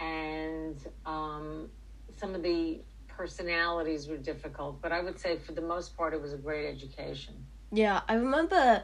and 0.00 0.76
um, 1.06 1.68
some 2.16 2.34
of 2.34 2.42
the 2.42 2.80
personalities 3.06 4.08
were 4.08 4.16
difficult, 4.16 4.82
but 4.82 4.90
I 4.90 5.00
would 5.00 5.20
say 5.20 5.38
for 5.38 5.52
the 5.52 5.62
most 5.62 5.96
part, 5.96 6.14
it 6.14 6.20
was 6.20 6.32
a 6.32 6.38
great 6.38 6.68
education. 6.68 7.46
Yeah, 7.72 8.00
I 8.08 8.14
remember. 8.14 8.82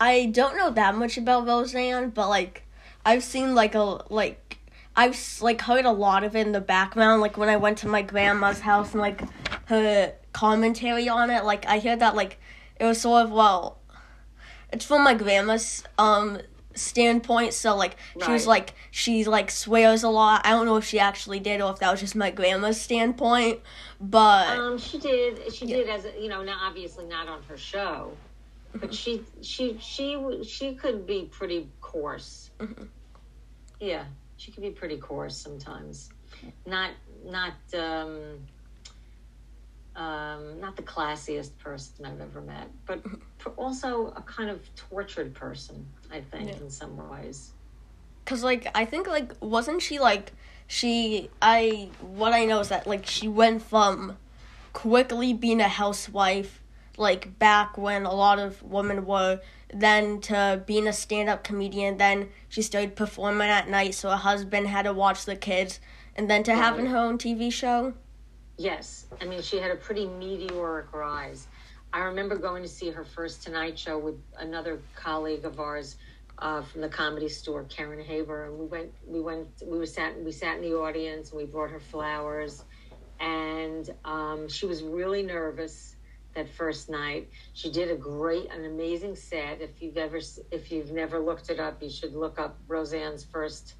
I 0.00 0.26
don't 0.26 0.56
know 0.56 0.70
that 0.70 0.94
much 0.96 1.18
about 1.18 1.46
Roseanne, 1.46 2.10
but 2.10 2.28
like 2.28 2.62
I've 3.04 3.22
seen 3.22 3.54
like 3.54 3.74
a 3.74 4.02
like 4.12 4.58
I've 4.96 5.18
like 5.40 5.60
heard 5.60 5.84
a 5.84 5.92
lot 5.92 6.24
of 6.24 6.34
it 6.34 6.46
in 6.46 6.52
the 6.52 6.60
background. 6.60 7.20
Like 7.20 7.36
when 7.36 7.48
I 7.48 7.56
went 7.56 7.78
to 7.78 7.88
my 7.88 8.02
grandma's 8.02 8.60
house 8.60 8.92
and 8.92 9.00
like 9.00 9.22
her 9.66 10.14
commentary 10.32 11.08
on 11.08 11.30
it. 11.30 11.44
Like 11.44 11.66
I 11.66 11.78
hear 11.78 11.96
that 11.96 12.14
like 12.16 12.38
it 12.78 12.84
was 12.84 13.00
sort 13.00 13.24
of 13.24 13.30
well, 13.30 13.78
it's 14.72 14.84
from 14.84 15.04
my 15.04 15.14
grandma's 15.14 15.84
um 15.98 16.38
standpoint. 16.74 17.52
So 17.52 17.76
like 17.76 17.96
she 18.24 18.32
was 18.32 18.46
like 18.46 18.72
she 18.90 19.24
like 19.24 19.50
swears 19.50 20.02
a 20.02 20.08
lot. 20.08 20.42
I 20.46 20.50
don't 20.50 20.66
know 20.66 20.76
if 20.76 20.84
she 20.84 20.98
actually 20.98 21.40
did 21.40 21.60
or 21.60 21.70
if 21.72 21.78
that 21.80 21.90
was 21.90 22.00
just 22.00 22.16
my 22.16 22.30
grandma's 22.30 22.80
standpoint, 22.80 23.60
but 24.00 24.48
Um, 24.58 24.78
she 24.78 24.98
did. 24.98 25.52
She 25.52 25.66
Yeah. 25.66 25.76
did 25.76 25.88
as 25.90 26.06
you 26.18 26.28
know, 26.28 26.42
now 26.42 26.58
obviously 26.62 27.04
not 27.04 27.28
on 27.28 27.42
her 27.44 27.56
show, 27.56 28.12
but 28.74 28.94
she 28.94 29.24
she 29.42 29.78
she 29.80 30.42
she 30.44 30.74
could 30.74 31.06
be 31.06 31.28
pretty 31.30 31.68
coarse. 31.80 32.50
Mhm. 32.58 32.88
Yeah, 33.80 34.04
she 34.36 34.52
could 34.52 34.62
be 34.62 34.70
pretty 34.70 34.98
coarse 34.98 35.36
sometimes. 35.36 36.10
Not 36.66 36.92
not 37.24 37.54
um, 37.74 38.38
um, 39.96 40.60
not 40.60 40.76
the 40.76 40.82
classiest 40.82 41.58
person 41.58 42.04
I've 42.06 42.20
ever 42.20 42.40
met, 42.40 42.70
but 42.86 43.02
also 43.56 44.08
a 44.16 44.22
kind 44.22 44.50
of 44.50 44.72
tortured 44.74 45.34
person. 45.34 45.86
I 46.10 46.20
think 46.20 46.48
Yeah. 46.48 46.56
in 46.56 46.70
some 46.70 46.96
ways. 47.10 47.52
Cause 48.24 48.44
like 48.44 48.68
I 48.74 48.84
think 48.84 49.08
like 49.08 49.32
wasn't 49.40 49.82
she 49.82 49.98
like 49.98 50.32
she 50.68 51.30
I 51.42 51.88
what 52.00 52.32
I 52.32 52.44
know 52.44 52.60
is 52.60 52.68
that 52.68 52.86
like 52.86 53.04
she 53.06 53.26
went 53.26 53.62
from 53.62 54.16
quickly 54.72 55.32
being 55.32 55.60
a 55.60 55.68
housewife 55.68 56.60
like 56.96 57.38
back 57.38 57.78
when 57.78 58.04
a 58.04 58.14
lot 58.14 58.38
of 58.38 58.62
women 58.62 59.06
were 59.06 59.40
then 59.72 60.20
to 60.20 60.62
being 60.66 60.86
a 60.86 60.92
stand-up 60.92 61.44
comedian 61.44 61.96
then 61.96 62.28
she 62.48 62.62
started 62.62 62.96
performing 62.96 63.48
at 63.48 63.68
night 63.68 63.94
so 63.94 64.10
her 64.10 64.16
husband 64.16 64.66
had 64.66 64.82
to 64.82 64.92
watch 64.92 65.24
the 65.24 65.36
kids 65.36 65.80
and 66.16 66.28
then 66.28 66.42
to 66.42 66.54
having 66.54 66.86
her 66.86 66.98
own 66.98 67.16
tv 67.18 67.52
show 67.52 67.94
Yes, 68.60 69.06
I 69.18 69.24
mean 69.24 69.40
she 69.40 69.56
had 69.56 69.70
a 69.70 69.76
pretty 69.76 70.06
meteoric 70.06 70.92
rise. 70.92 71.48
I 71.94 72.00
remember 72.00 72.36
going 72.36 72.62
to 72.62 72.68
see 72.68 72.90
her 72.90 73.04
first 73.04 73.42
Tonight 73.42 73.78
Show 73.78 73.98
with 73.98 74.16
another 74.38 74.82
colleague 74.94 75.46
of 75.46 75.58
ours 75.58 75.96
uh, 76.38 76.60
from 76.60 76.82
the 76.82 76.88
Comedy 76.90 77.30
Store, 77.30 77.64
Karen 77.64 78.04
Haber, 78.04 78.44
and 78.44 78.58
we 78.58 78.66
went. 78.66 78.92
We 79.06 79.22
went. 79.22 79.48
We 79.64 79.78
were 79.78 79.86
sat. 79.86 80.22
We 80.22 80.30
sat 80.30 80.56
in 80.58 80.62
the 80.62 80.76
audience, 80.76 81.30
and 81.30 81.40
we 81.40 81.46
brought 81.46 81.70
her 81.70 81.80
flowers, 81.80 82.66
and 83.18 83.88
um, 84.04 84.46
she 84.46 84.66
was 84.66 84.82
really 84.82 85.22
nervous 85.22 85.96
that 86.34 86.48
first 86.54 86.88
night. 86.88 87.28
She 87.52 87.70
did 87.70 87.90
a 87.90 87.96
great, 87.96 88.50
an 88.50 88.64
amazing 88.64 89.16
set. 89.16 89.60
If 89.60 89.82
you've 89.82 89.96
ever, 89.96 90.20
if 90.50 90.70
you've 90.70 90.92
never 90.92 91.18
looked 91.18 91.50
it 91.50 91.58
up, 91.58 91.82
you 91.82 91.90
should 91.90 92.14
look 92.14 92.38
up 92.38 92.58
Roseanne's 92.68 93.24
first 93.24 93.74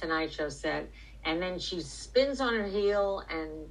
Tonight 0.00 0.32
Show 0.32 0.48
set. 0.48 0.90
And 1.24 1.40
then 1.40 1.58
she 1.58 1.80
spins 1.80 2.40
on 2.40 2.54
her 2.54 2.66
heel 2.66 3.22
and 3.30 3.68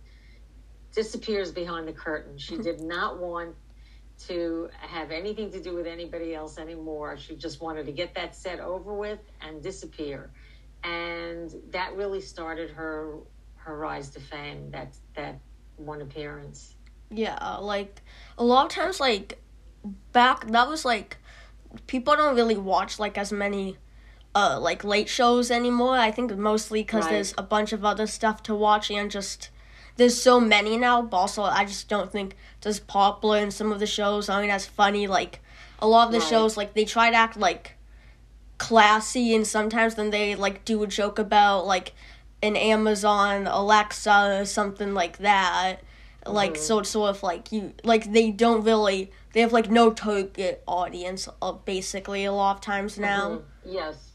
disappears 0.94 1.52
behind 1.52 1.88
the 1.88 1.94
curtain. 1.94 2.38
She 2.38 2.54
mm-hmm. 2.54 2.64
did 2.64 2.82
not 2.82 3.20
want 3.20 3.56
to 4.28 4.70
have 4.80 5.12
anything 5.12 5.52
to 5.52 5.62
do 5.62 5.74
with 5.74 5.88
anybody 5.88 6.36
else 6.36 6.58
anymore. 6.58 7.18
She 7.18 7.36
just 7.36 7.62
wanted 7.62 7.86
to 7.88 7.92
get 7.92 8.14
that 8.16 8.36
set 8.36 8.60
over 8.60 8.94
with 8.94 9.20
and 9.42 9.62
disappear. 9.62 10.32
And 10.84 11.54
that 11.72 11.96
really 11.96 12.22
started 12.22 12.72
her 12.72 13.18
her 13.56 13.78
rise 13.78 14.10
to 14.12 14.20
fame. 14.20 14.72
That 14.72 14.96
that 15.16 15.40
one 15.78 16.02
appearance. 16.02 16.76
Yeah, 17.13 17.58
like 17.58 18.01
a 18.38 18.44
lot 18.44 18.65
of 18.65 18.72
times, 18.72 19.00
like 19.00 19.38
back 20.13 20.48
that 20.48 20.68
was 20.68 20.86
like 20.86 21.18
people 21.88 22.15
don't 22.15 22.36
really 22.36 22.58
watch 22.58 23.00
like 23.00 23.18
as 23.18 23.32
many 23.32 23.77
uh 24.36 24.60
like 24.60 24.84
late 24.84 25.10
shows 25.10 25.51
anymore. 25.51 25.98
I 25.98 26.12
think 26.12 26.36
mostly 26.38 26.82
because 26.84 27.06
Right. 27.06 27.13
there's 27.13 27.34
a 27.38 27.44
bunch 27.44 27.74
of 27.74 27.84
other 27.84 28.08
stuff 28.08 28.41
to 28.44 28.56
watch 28.56 28.89
and 28.89 29.12
just 29.12 29.50
there's 29.98 30.22
so 30.22 30.39
many 30.39 30.77
now. 30.77 31.01
But 31.01 31.18
also, 31.18 31.44
I 31.44 31.65
just 31.65 31.89
don't 31.89 32.12
think 32.12 32.36
it's 32.58 32.68
as 32.68 32.80
popular 32.80 33.38
and 33.39 33.53
some 33.53 33.72
of 33.72 33.80
the 33.80 33.86
shows 33.88 34.30
aren't 34.30 34.50
as 34.51 34.65
funny. 34.65 35.06
Like 35.08 35.41
a 35.80 35.88
lot 35.88 36.08
of 36.08 36.13
the 36.13 36.20
Right. 36.20 36.27
shows, 36.30 36.56
like 36.58 36.74
they 36.74 36.86
try 36.86 37.10
to 37.10 37.15
act 37.15 37.36
like 37.38 37.75
classy 38.58 39.34
and 39.36 39.46
sometimes 39.46 39.96
then 39.96 40.12
they 40.12 40.36
like 40.36 40.63
do 40.65 40.82
a 40.84 40.88
joke 40.88 41.18
about 41.20 41.65
like 41.65 41.94
an 42.44 42.56
Amazon 42.56 43.48
Alexa 43.48 44.39
or 44.41 44.46
something 44.46 44.94
like 44.94 45.18
that. 45.18 45.82
Like 46.25 46.56
so 46.56 46.80
it's 46.80 46.90
sort 46.90 47.10
of 47.10 47.24
like 47.24 47.51
you 47.51 47.74
like 47.84 48.12
they 48.12 48.32
don't 48.32 48.63
really 48.63 49.12
they 49.34 49.42
have 49.42 49.54
like 49.54 49.70
no 49.72 49.92
target 49.92 50.63
audience 50.68 51.28
uh, 51.42 51.51
basically 51.54 52.25
a 52.25 52.32
lot 52.32 52.58
of 52.58 52.62
times 52.62 53.00
now. 53.00 53.30
Mhm. 53.30 53.44
Yes. 53.66 54.12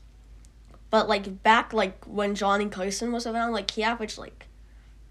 But 0.90 1.08
like 1.08 1.42
back 1.42 1.72
like 1.72 2.04
when 2.04 2.34
Johnny 2.34 2.66
Carson 2.68 3.10
was 3.12 3.26
around, 3.26 3.52
like 3.52 3.70
he 3.70 3.82
averaged 3.82 4.18
like 4.18 4.46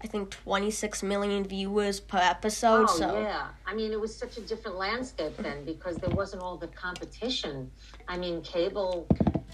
I 0.00 0.06
think 0.06 0.30
twenty 0.30 0.70
six 0.70 1.02
million 1.02 1.44
viewers 1.44 2.00
per 2.00 2.18
episode. 2.18 2.86
Oh 2.88 2.98
so 2.98 3.20
yeah. 3.20 3.48
I 3.66 3.74
mean, 3.74 3.92
it 3.92 4.00
was 4.00 4.14
such 4.16 4.38
a 4.38 4.40
different 4.40 4.78
landscape 4.78 5.36
then 5.38 5.64
because 5.64 5.96
there 5.96 6.14
wasn't 6.14 6.42
all 6.42 6.56
the 6.56 6.68
competition. 6.68 7.70
I 8.08 8.16
mean, 8.16 8.40
cable 8.42 9.06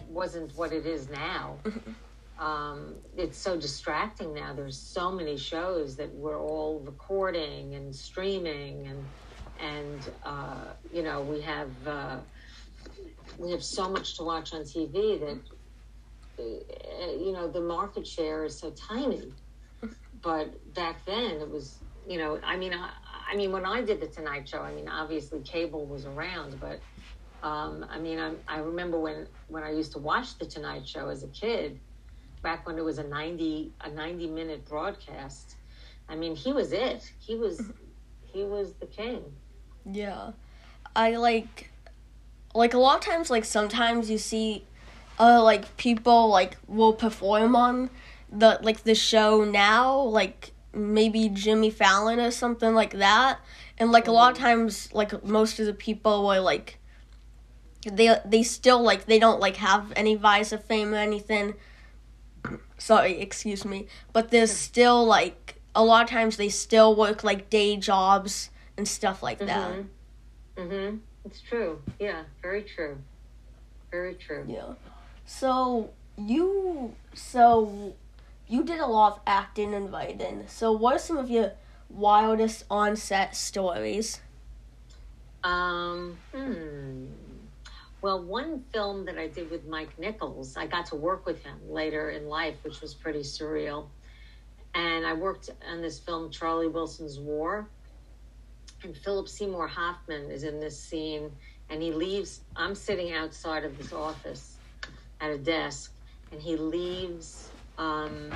wasn't 0.08 0.54
what 0.56 0.72
it 0.72 0.86
is 0.86 1.08
now. 1.08 1.56
um, 2.42 2.96
it's 3.16 3.38
so 3.38 3.56
distracting 3.56 4.34
now. 4.34 4.52
There's 4.52 4.76
so 4.76 5.12
many 5.12 5.36
shows 5.36 5.96
that 5.96 6.12
we're 6.12 6.40
all 6.40 6.80
recording 6.80 7.74
and 7.76 7.94
streaming, 7.94 8.88
and 8.88 9.04
and 9.60 10.10
uh, 10.24 10.72
you 10.92 11.04
know 11.04 11.22
we 11.22 11.40
have 11.42 11.70
uh, 11.86 12.18
we 13.38 13.52
have 13.52 13.62
so 13.62 13.88
much 13.88 14.16
to 14.16 14.24
watch 14.24 14.52
on 14.54 14.62
TV 14.62 15.20
that 15.20 15.40
uh, 16.40 17.12
you 17.12 17.32
know 17.32 17.48
the 17.48 17.60
market 17.60 18.04
share 18.04 18.44
is 18.44 18.58
so 18.58 18.72
tiny. 18.72 19.32
But 20.20 20.74
back 20.74 21.06
then 21.06 21.36
it 21.40 21.48
was 21.48 21.78
you 22.08 22.18
know 22.18 22.40
I 22.42 22.56
mean 22.56 22.74
I, 22.74 22.90
I 23.30 23.36
mean 23.36 23.52
when 23.52 23.64
I 23.64 23.82
did 23.82 24.00
the 24.00 24.08
Tonight 24.08 24.48
Show 24.48 24.62
I 24.62 24.74
mean 24.74 24.88
obviously 24.88 25.40
cable 25.42 25.86
was 25.86 26.06
around 26.06 26.58
but 26.58 26.80
um, 27.42 27.86
I 27.88 27.98
mean 27.98 28.18
I, 28.18 28.32
I 28.48 28.58
remember 28.58 28.98
when 28.98 29.28
when 29.46 29.62
I 29.62 29.70
used 29.70 29.92
to 29.92 29.98
watch 29.98 30.38
the 30.38 30.46
Tonight 30.46 30.88
Show 30.88 31.08
as 31.08 31.22
a 31.22 31.28
kid 31.28 31.80
back 32.42 32.66
when 32.66 32.76
it 32.76 32.84
was 32.84 32.98
a 32.98 33.04
90 33.04 33.72
a 33.82 33.90
90 33.90 34.26
minute 34.28 34.68
broadcast 34.68 35.56
I 36.08 36.14
mean 36.14 36.36
he 36.36 36.52
was 36.52 36.72
it. 36.72 37.12
He 37.18 37.36
was 37.36 37.62
he 38.22 38.44
was 38.44 38.74
the 38.74 38.86
king. 38.86 39.24
Yeah, 39.90 40.32
I 40.94 41.16
like 41.16 41.70
like 42.54 42.74
a 42.74 42.78
lot 42.78 42.96
of 42.96 43.04
times 43.04 43.30
like 43.30 43.44
sometimes 43.44 44.10
you 44.10 44.18
see 44.18 44.64
uh 45.18 45.42
like 45.42 45.76
people 45.76 46.28
like 46.28 46.58
will 46.66 46.92
perform 46.92 47.56
on 47.56 47.90
the 48.30 48.58
like 48.62 48.84
the 48.84 48.94
show 48.94 49.44
now 49.44 50.00
like 50.00 50.52
maybe 50.74 51.28
Jimmy 51.28 51.70
Fallon 51.70 52.20
or 52.20 52.30
something 52.30 52.74
like 52.74 52.92
that. 52.98 53.38
And 53.78 53.90
like 53.90 54.06
a 54.06 54.12
lot 54.12 54.32
of 54.32 54.38
times 54.38 54.92
like 54.92 55.24
most 55.24 55.58
of 55.58 55.66
the 55.66 55.74
people 55.74 56.26
were 56.26 56.40
like 56.40 56.78
they 57.90 58.16
they 58.24 58.42
still 58.42 58.82
like 58.82 59.06
they 59.06 59.18
don't 59.18 59.40
like 59.40 59.56
have 59.56 59.92
any 59.96 60.14
rise 60.14 60.52
of 60.52 60.62
fame 60.64 60.92
or 60.92 60.98
anything 60.98 61.54
sorry 62.78 63.20
excuse 63.20 63.64
me 63.64 63.86
but 64.12 64.30
there's 64.30 64.50
still 64.50 65.04
like 65.04 65.60
a 65.74 65.84
lot 65.84 66.04
of 66.04 66.10
times 66.10 66.36
they 66.36 66.48
still 66.48 66.94
work 66.94 67.24
like 67.24 67.48
day 67.48 67.76
jobs 67.76 68.50
and 68.76 68.86
stuff 68.86 69.22
like 69.22 69.38
that. 69.38 69.72
Mhm. 69.72 69.86
mm-hmm. 70.56 70.96
It's 71.24 71.40
true. 71.40 71.80
Yeah 71.98 72.22
very 72.42 72.62
true. 72.62 72.98
Very 73.90 74.14
true. 74.14 74.44
Yeah. 74.48 74.74
So 75.24 75.90
you 76.16 76.94
so 77.14 77.94
you 78.48 78.64
did 78.64 78.80
a 78.80 78.86
lot 78.86 79.12
of 79.12 79.20
acting 79.26 79.74
and 79.74 79.92
writing 79.92 80.44
so 80.46 80.72
what 80.72 80.94
are 80.94 80.98
some 80.98 81.16
of 81.16 81.30
your 81.30 81.52
wildest 81.88 82.64
on-set 82.70 83.36
stories? 83.36 84.20
Um, 85.44 86.18
hmm. 86.32 87.06
Well, 88.02 88.20
one 88.20 88.64
film 88.72 89.04
that 89.04 89.16
I 89.16 89.28
did 89.28 89.48
with 89.48 89.64
Mike 89.64 89.96
Nichols, 89.96 90.56
I 90.56 90.66
got 90.66 90.86
to 90.86 90.96
work 90.96 91.24
with 91.24 91.44
him 91.44 91.58
later 91.70 92.10
in 92.10 92.26
life, 92.26 92.56
which 92.62 92.80
was 92.80 92.94
pretty 92.94 93.20
surreal. 93.20 93.90
And 94.74 95.06
I 95.06 95.12
worked 95.12 95.50
on 95.70 95.80
this 95.80 96.00
film, 96.00 96.32
Charlie 96.32 96.66
Wilson's 96.66 97.20
War. 97.20 97.70
And 98.82 98.96
Philip 98.96 99.28
Seymour 99.28 99.68
Hoffman 99.68 100.32
is 100.32 100.42
in 100.42 100.58
this 100.58 100.82
scene, 100.82 101.30
and 101.70 101.80
he 101.80 101.92
leaves. 101.92 102.40
I'm 102.56 102.74
sitting 102.74 103.12
outside 103.12 103.64
of 103.64 103.76
his 103.76 103.92
office 103.92 104.58
at 105.20 105.30
a 105.30 105.38
desk, 105.38 105.92
and 106.32 106.42
he 106.42 106.56
leaves 106.56 107.50
um, 107.78 108.32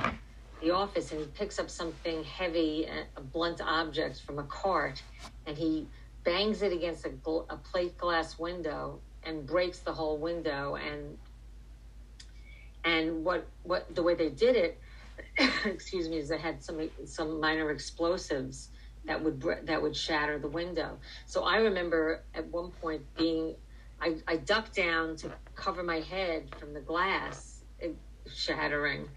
the 0.61 0.71
office 0.71 1.11
and 1.11 1.19
he 1.19 1.27
picks 1.27 1.59
up 1.59 1.69
something 1.69 2.23
heavy, 2.23 2.87
a 3.17 3.21
blunt 3.21 3.59
object 3.59 4.21
from 4.21 4.39
a 4.39 4.43
cart, 4.43 5.03
and 5.45 5.57
he 5.57 5.89
bangs 6.23 6.61
it 6.61 6.71
against 6.71 7.05
a, 7.05 7.09
gl- 7.09 7.45
a 7.49 7.57
plate 7.57 7.97
glass 7.97 8.39
window 8.39 9.01
and 9.27 9.47
breaks 9.47 9.81
the 9.81 9.93
whole 9.93 10.19
window 10.19 10.75
and 10.75 11.19
and 12.85 13.25
what 13.25 13.51
what 13.63 13.93
the 13.95 14.03
way 14.03 14.15
they 14.15 14.29
did 14.31 14.55
it 14.55 14.81
excuse 15.65 16.09
me 16.09 16.17
is 16.17 16.29
they 16.29 16.39
had 16.39 16.63
some 16.63 16.89
some 17.05 17.41
minor 17.41 17.71
explosives 17.71 18.69
that 19.05 19.23
would 19.23 19.43
that 19.65 19.81
would 19.81 19.95
shatter 19.95 20.39
the 20.39 20.49
window. 20.49 20.99
So 21.27 21.45
i 21.45 21.57
remember 21.57 22.25
at 22.35 22.47
one 22.47 22.71
point 22.71 23.03
being 23.17 23.57
i, 24.01 24.17
I 24.27 24.37
ducked 24.37 24.75
down 24.75 25.17
to 25.17 25.33
cover 25.55 25.83
my 25.83 26.01
head 26.01 26.51
from 26.59 26.73
the 26.73 26.81
glass 26.81 27.63
shattering 28.27 29.09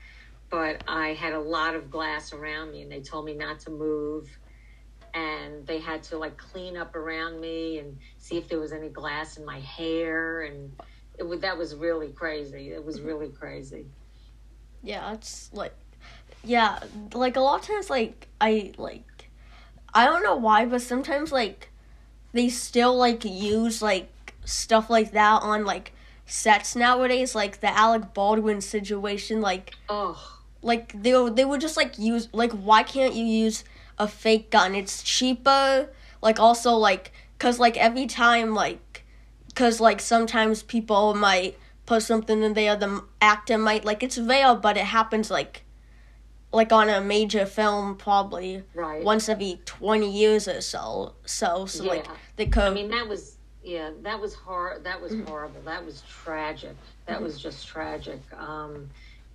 but 0.51 0.83
i 0.89 1.15
had 1.15 1.35
a 1.35 1.41
lot 1.41 1.77
of 1.77 1.91
glass 1.91 2.33
around 2.33 2.73
me 2.73 2.83
and 2.83 2.93
they 2.93 3.03
told 3.03 3.27
me 3.27 3.35
not 3.35 3.61
to 3.61 3.71
move 3.71 4.40
and 5.15 5.67
they 5.67 5.79
had 5.81 6.03
to 6.05 6.19
like 6.19 6.37
clean 6.37 6.77
up 6.77 6.95
around 6.95 7.41
me 7.41 7.79
and 7.79 7.97
see 8.19 8.37
if 8.37 8.49
there 8.49 8.59
was 8.59 8.73
any 8.73 8.89
glass 8.89 9.37
in 9.37 9.45
my 9.45 9.61
hair 9.61 10.43
and 10.43 10.73
it 11.19 11.23
was 11.23 11.41
that 11.41 11.57
was 11.57 11.75
really 11.75 12.09
crazy. 12.09 12.71
It 12.71 12.85
was 12.85 12.99
mm-hmm. 12.99 13.07
really 13.07 13.29
crazy. 13.29 13.87
Yeah 14.83 15.13
it's 15.13 15.51
like 15.53 15.75
yeah 16.45 16.79
like 17.15 17.37
a 17.37 17.41
lot 17.41 17.61
of 17.61 17.67
times 17.67 17.91
like 17.91 18.29
i 18.41 18.73
like 18.79 19.29
i 19.93 20.07
don't 20.07 20.23
know 20.23 20.37
why 20.37 20.65
but 20.65 20.81
sometimes 20.81 21.33
like 21.33 21.71
they 22.33 22.49
still 22.49 22.97
like 22.97 23.25
use 23.25 23.83
like 23.83 24.35
stuff 24.45 24.89
like 24.89 25.13
that 25.13 25.43
on 25.43 25.65
like 25.65 25.93
sets 26.25 26.75
nowadays 26.77 27.35
like 27.35 27.61
the 27.61 27.69
alec 27.69 28.15
baldwin 28.15 28.61
situation 28.61 29.41
like 29.41 29.75
oh 29.89 30.39
like 30.63 30.93
they 31.03 31.13
they 31.31 31.45
would 31.45 31.61
just 31.61 31.77
like 31.77 31.99
use 31.99 32.29
like 32.33 32.53
why 32.53 32.83
can't 32.83 33.15
you 33.15 33.25
use 33.25 33.65
a 34.05 34.09
fake 34.09 34.51
gun 34.51 34.75
it's 34.75 35.03
cheaper 35.03 35.89
like 36.23 36.39
also 36.41 36.73
like 36.89 37.13
cuz 37.39 37.59
like 37.65 37.77
every 37.89 38.07
time 38.07 38.55
like 38.55 39.05
cuz 39.55 39.81
like 39.81 40.01
sometimes 40.01 40.63
people 40.63 41.15
might 41.15 41.59
put 41.87 42.03
something 42.03 42.43
in 42.43 42.55
there 42.55 42.77
the 42.85 42.91
actor 43.21 43.59
might 43.59 43.85
like 43.85 44.03
it's 44.03 44.19
real 44.33 44.55
but 44.67 44.77
it 44.77 44.89
happens 44.99 45.31
like 45.31 45.65
like 46.53 46.73
on 46.73 46.89
a 46.89 47.01
major 47.01 47.45
film 47.47 47.97
probably 47.97 48.63
right. 48.75 49.05
once 49.05 49.29
every 49.29 49.61
20 49.67 50.11
years 50.11 50.49
or 50.49 50.61
so 50.61 51.15
so 51.25 51.67
so 51.67 51.85
like 51.85 52.07
Yeah. 52.07 52.17
they 52.37 52.47
could 52.47 52.73
I 52.73 52.75
mean, 52.75 52.91
that 52.91 53.07
was 53.09 53.37
yeah, 53.63 53.91
that 54.03 54.19
was 54.19 54.35
hor- 54.35 54.79
That 54.83 55.03
was 55.03 55.13
Mm-hmm. 55.13 55.27
horrible. 55.29 55.61
That 55.67 55.85
was 55.85 56.03
tragic. 56.23 56.75
That 57.05 57.21
was 57.21 57.39
just 57.39 57.67
tragic. 57.69 58.21
Um, 58.49 58.89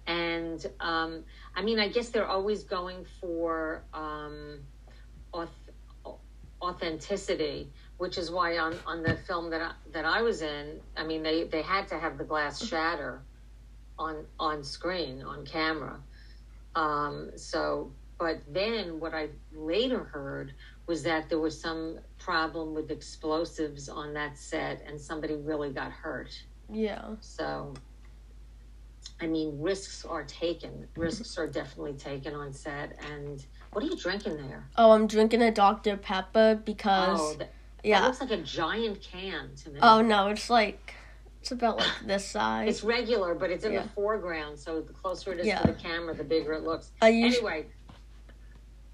and 0.07 0.65
um, 0.79 1.23
I 1.55 1.61
mean, 1.61 1.79
I 1.79 1.87
guess 1.87 2.09
they're 2.09 2.27
always 2.27 2.63
going 2.63 3.05
for 3.21 3.83
um, 3.93 4.59
authenticity, 6.61 7.69
which 7.97 8.17
is 8.17 8.31
why 8.31 8.57
on, 8.57 8.77
on 8.85 9.03
the 9.03 9.15
film 9.15 9.49
that 9.51 9.61
I, 9.61 9.71
that 9.93 10.05
I 10.05 10.21
was 10.21 10.41
in, 10.41 10.79
I 10.97 11.05
mean, 11.05 11.23
they, 11.23 11.43
they 11.43 11.61
had 11.61 11.87
to 11.89 11.99
have 11.99 12.17
the 12.17 12.23
glass 12.23 12.65
shatter 12.65 13.21
on 13.97 14.25
on 14.39 14.63
screen 14.63 15.23
on 15.23 15.45
camera. 15.45 15.97
Um, 16.75 17.31
so, 17.37 17.91
but 18.17 18.41
then 18.51 18.99
what 18.99 19.13
I 19.13 19.29
later 19.53 20.03
heard 20.03 20.53
was 20.87 21.03
that 21.03 21.29
there 21.29 21.39
was 21.39 21.59
some 21.59 21.99
problem 22.17 22.73
with 22.73 22.91
explosives 22.91 23.87
on 23.87 24.13
that 24.13 24.37
set, 24.37 24.83
and 24.87 24.99
somebody 24.99 25.35
really 25.35 25.71
got 25.71 25.91
hurt. 25.91 26.37
yeah 26.71 27.15
So, 27.21 27.73
I 29.21 29.27
mean, 29.27 29.57
risks 29.61 30.03
are 30.05 30.23
taken. 30.23 30.71
Mm-hmm. 30.71 31.01
Risks 31.01 31.37
are 31.37 31.47
definitely 31.47 31.93
taken 31.93 32.33
on 32.35 32.51
set. 32.51 32.97
And 33.11 33.45
what 33.71 33.83
are 33.83 33.87
you 33.87 33.97
drinking 33.97 34.37
there? 34.37 34.69
oh 34.77 34.91
i'm 34.93 35.05
drinking 35.05 35.41
a 35.41 35.51
dr 35.51 35.97
pepper 35.97 36.61
because 36.63 37.19
Oh, 37.19 37.29
that, 37.31 37.39
that 37.39 37.53
yeah 37.83 38.05
looks 38.05 38.21
like 38.21 38.31
a 38.31 38.37
giant 38.37 39.01
can 39.01 39.53
to 39.63 39.69
me. 39.69 39.79
oh 39.81 40.01
no 40.01 40.29
it's 40.29 40.49
like 40.49 40.93
it's 41.41 41.51
about 41.51 41.77
like 41.77 41.89
this 42.07 42.25
size 42.25 42.69
It's 42.69 42.83
regular, 42.83 43.35
but 43.35 43.51
it's 43.51 43.65
in 43.65 43.73
Yeah. 43.73 43.83
the 43.83 43.89
foreground. 43.89 44.57
So 44.57 44.81
the 44.81 44.93
closer 44.93 45.33
it 45.33 45.39
is 45.41 45.45
Yeah. 45.47 45.59
to 45.59 45.67
the 45.67 45.73
camera, 45.73 46.15
the 46.15 46.23
bigger 46.23 46.53
it 46.53 46.63
looks. 46.63 46.91
I 47.01 47.09
usually, 47.09 47.51
Anyway, 47.51 47.67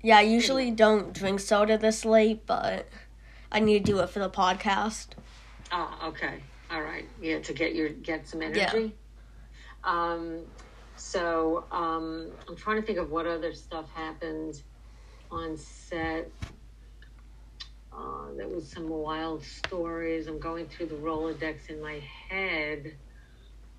yeah, 0.03 0.17
I 0.17 0.21
usually 0.21 0.71
don't 0.71 1.13
drink 1.13 1.39
soda 1.39 1.77
this 1.77 2.03
late, 2.03 2.45
but 2.45 2.87
I 3.51 3.59
need 3.61 3.85
to 3.85 3.91
do 3.91 3.99
it 3.99 4.09
for 4.09 4.19
the 4.19 4.29
podcast. 4.29 5.09
Oh, 5.71 5.97
okay. 6.07 6.41
All 6.71 6.81
right. 6.81 7.07
Yeah, 7.21 7.39
to 7.39 7.53
get 7.53 7.73
your 7.75 7.89
get 7.89 8.27
some 8.27 8.41
energy. 8.41 8.95
Um 9.83 10.41
so 10.95 11.65
um 11.71 12.31
I'm 12.47 12.55
trying 12.55 12.79
to 12.79 12.85
think 12.85 12.99
of 12.99 13.11
what 13.11 13.25
other 13.25 13.53
stuff 13.53 13.89
happened 13.93 14.61
on 15.31 15.57
set. 15.57 16.29
Uh, 17.93 18.33
there 18.37 18.47
was 18.47 18.69
some 18.69 18.87
wild 18.87 19.43
stories. 19.43 20.27
I'm 20.27 20.39
going 20.39 20.67
through 20.67 20.87
the 20.87 20.95
Rolodex 20.95 21.69
in 21.69 21.81
my 21.81 22.01
head. 22.29 22.95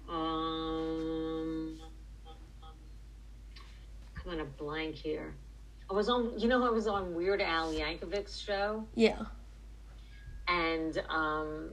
Um, 0.08 1.80
I'm 4.24 4.32
on 4.32 4.40
a 4.40 4.44
blank 4.44 4.94
here. 4.96 5.34
I 5.90 5.94
was 5.94 6.08
on, 6.08 6.38
you 6.38 6.48
know, 6.48 6.64
I 6.66 6.70
was 6.70 6.86
on 6.86 7.14
Weird 7.14 7.40
Al 7.40 7.72
Yankovic's 7.72 8.38
show 8.38 8.86
Yeah, 8.94 9.22
and 10.48 11.02
um, 11.08 11.72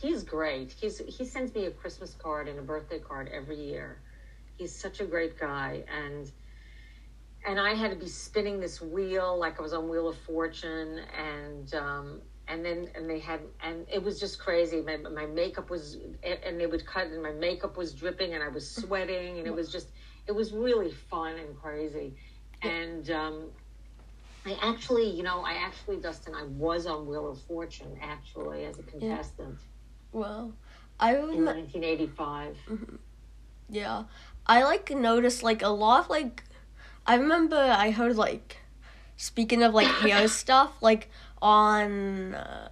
he's 0.00 0.22
great. 0.22 0.72
He's 0.72 0.98
he 0.98 1.24
sends 1.24 1.54
me 1.54 1.66
a 1.66 1.70
Christmas 1.70 2.14
card 2.14 2.48
and 2.48 2.58
a 2.58 2.62
birthday 2.62 2.98
card 2.98 3.30
every 3.32 3.56
year. 3.56 4.00
He's 4.56 4.74
such 4.74 5.00
a 5.00 5.04
great 5.04 5.38
guy, 5.38 5.84
and 5.92 6.30
and 7.46 7.60
I 7.60 7.74
had 7.74 7.90
to 7.90 7.96
be 7.96 8.08
spinning 8.08 8.60
this 8.60 8.80
wheel 8.80 9.38
like 9.38 9.58
I 9.58 9.62
was 9.62 9.72
on 9.72 9.88
Wheel 9.88 10.08
of 10.08 10.18
Fortune, 10.18 11.00
and 11.16 11.74
um, 11.74 12.20
and 12.48 12.64
then 12.64 12.88
and 12.94 13.08
they 13.08 13.18
had 13.18 13.40
and 13.62 13.86
it 13.92 14.02
was 14.02 14.20
just 14.20 14.38
crazy. 14.38 14.80
My 14.80 14.96
my 14.96 15.26
makeup 15.26 15.70
was 15.70 15.98
and 16.24 16.60
they 16.60 16.66
would 16.66 16.86
cut 16.86 17.06
and 17.06 17.22
my 17.22 17.32
makeup 17.32 17.76
was 17.76 17.92
dripping 17.92 18.34
and 18.34 18.42
I 18.42 18.48
was 18.48 18.68
sweating 18.68 19.38
and 19.38 19.46
it 19.46 19.54
was 19.54 19.70
just 19.70 19.88
it 20.26 20.32
was 20.32 20.52
really 20.52 20.92
fun 20.92 21.36
and 21.38 21.56
crazy, 21.56 22.14
and. 22.62 23.10
Um, 23.10 23.50
I 24.48 24.56
actually, 24.62 25.10
you 25.10 25.24
know, 25.24 25.40
I 25.40 25.54
actually, 25.54 25.96
Dustin, 25.96 26.32
I 26.32 26.44
was 26.44 26.86
on 26.86 27.08
Wheel 27.08 27.28
of 27.28 27.40
Fortune 27.42 27.98
actually 28.00 28.64
as 28.64 28.78
a 28.78 28.84
contestant 28.84 29.58
well, 30.16 30.54
I 30.98 31.14
in 31.14 31.20
remember. 31.20 31.52
1985. 31.52 32.56
Yeah, 33.68 34.04
I 34.46 34.62
like 34.64 34.90
noticed 34.90 35.42
like 35.42 35.62
a 35.62 35.68
lot 35.68 36.04
of 36.04 36.10
like. 36.10 36.42
I 37.06 37.14
remember 37.16 37.56
I 37.56 37.90
heard 37.92 38.16
like, 38.16 38.56
speaking 39.16 39.62
of 39.62 39.74
like 39.74 39.86
hair 39.86 40.26
stuff, 40.42 40.72
like 40.80 41.08
on, 41.42 42.34
uh, 42.34 42.68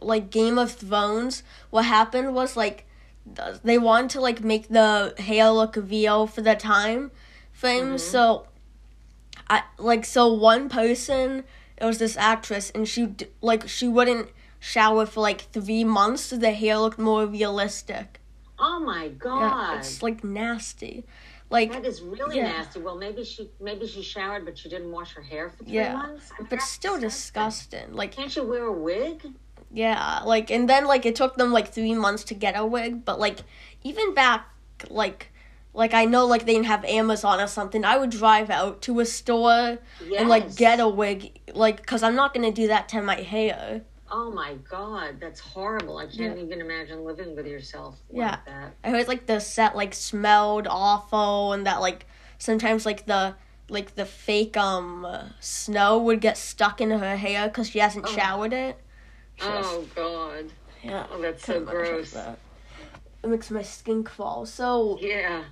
like 0.00 0.30
Game 0.30 0.58
of 0.58 0.72
Thrones. 0.72 1.42
What 1.70 1.84
happened 1.86 2.34
was 2.34 2.56
like, 2.56 2.86
they 3.64 3.78
wanted 3.78 4.10
to 4.10 4.20
like 4.20 4.44
make 4.44 4.68
the 4.68 5.14
hair 5.18 5.50
look 5.50 5.76
real 5.76 6.26
for 6.26 6.42
the 6.42 6.54
time 6.54 7.10
frame. 7.52 7.94
Mhm. 7.94 8.00
So, 8.00 8.46
I 9.48 9.62
like 9.78 10.04
so 10.04 10.32
one 10.32 10.68
person. 10.68 11.44
It 11.78 11.84
was 11.84 11.98
this 11.98 12.16
actress, 12.16 12.70
and 12.74 12.86
she 12.86 13.14
like 13.40 13.68
she 13.68 13.88
wouldn't 13.88 14.28
shower 14.60 15.06
for 15.06 15.20
like 15.20 15.42
three 15.52 15.84
months, 15.84 16.22
so 16.24 16.36
the 16.36 16.52
hair 16.52 16.78
looked 16.78 16.98
more 16.98 17.26
realistic. 17.26 18.20
Oh 18.58 18.80
my 18.80 19.04
Yeah, 19.06 19.18
God, 19.18 19.78
it's 19.78 20.02
like 20.02 20.24
nasty. 20.24 21.04
Like, 21.50 21.72
that 21.72 21.86
is 21.86 22.02
really 22.02 22.36
yeah. 22.36 22.44
nasty. 22.44 22.80
Well, 22.80 22.96
maybe 22.96 23.24
she 23.24 23.50
maybe 23.60 23.86
she 23.86 24.02
showered, 24.02 24.44
but 24.44 24.58
she 24.58 24.68
didn't 24.68 24.90
wash 24.90 25.14
her 25.14 25.22
hair 25.22 25.48
for 25.48 25.64
three 25.64 25.74
Yeah, 25.74 25.92
months. 25.92 26.30
I 26.38 26.42
mean, 26.42 26.48
but 26.50 26.60
still 26.62 26.98
disgusting. 27.00 27.94
Like, 27.94 28.12
Can't 28.12 28.34
you 28.36 28.44
wear 28.46 28.64
a 28.64 28.72
wig? 28.72 29.22
yeah, 29.70 30.20
like, 30.24 30.50
and 30.50 30.68
then 30.68 30.86
like 30.86 31.04
it 31.06 31.14
took 31.16 31.36
them 31.36 31.52
like 31.52 31.68
three 31.72 31.94
months 31.94 32.24
to 32.24 32.34
get 32.34 32.56
a 32.56 32.64
wig. 32.66 33.04
But 33.04 33.18
like, 33.18 33.40
even 33.82 34.14
back, 34.14 34.46
like, 34.88 35.30
like 35.74 35.94
I 35.94 36.04
know 36.04 36.26
like 36.26 36.46
they 36.46 36.52
didn't 36.54 36.66
have 36.66 36.84
Amazon 36.84 37.40
or 37.40 37.46
something. 37.46 37.84
I 37.84 37.96
would 37.96 38.10
drive 38.10 38.50
out 38.50 38.82
to 38.82 39.00
a 39.00 39.04
store 39.06 39.78
Yes. 40.00 40.20
and 40.20 40.28
like 40.28 40.56
get 40.56 40.80
a 40.80 40.88
wig, 40.88 41.38
like, 41.54 41.84
cause 41.86 42.02
I'm 42.02 42.14
not 42.14 42.34
gonna 42.34 42.52
do 42.52 42.66
that 42.68 42.88
to 42.90 43.02
my 43.02 43.16
hair. 43.16 43.82
Oh 44.10 44.30
my 44.30 44.54
God, 44.68 45.16
that's 45.20 45.40
horrible. 45.40 45.98
I 45.98 46.06
can't 46.06 46.36
Yeah. 46.38 46.44
even 46.44 46.60
imagine 46.60 47.04
living 47.04 47.36
with 47.36 47.46
yourself 47.46 48.00
Yeah. 48.12 48.38
that. 48.46 48.74
I 48.82 48.90
heard 48.90 49.08
like 49.08 49.26
the 49.26 49.38
set 49.40 49.76
like 49.76 49.94
smelled 49.94 50.66
awful, 50.68 51.52
and 51.52 51.66
that 51.66 51.80
like 51.80 52.06
sometimes 52.38 52.86
like 52.86 53.06
the 53.06 53.34
like 53.68 53.94
the 53.96 54.06
fake 54.06 54.56
um 54.56 55.06
snow 55.40 55.98
would 55.98 56.20
get 56.20 56.38
stuck 56.38 56.80
in 56.80 56.90
her 56.90 57.16
hair 57.16 57.48
because 57.48 57.68
she 57.68 57.78
hasn't 57.80 58.06
Oh. 58.06 58.14
showered 58.16 58.52
it. 58.52 58.78
Oh 59.42 59.86
God. 59.94 60.46
Yeah. 60.82 61.06
Oh, 61.10 61.20
that's 61.20 61.44
so 61.44 61.60
gross. 61.64 62.12
that. 62.12 62.38
It 63.22 63.26
makes 63.28 63.50
my 63.50 63.62
skin 63.62 64.04
crawl. 64.04 64.46
So, 64.46 64.98
Yeah. 65.00 65.44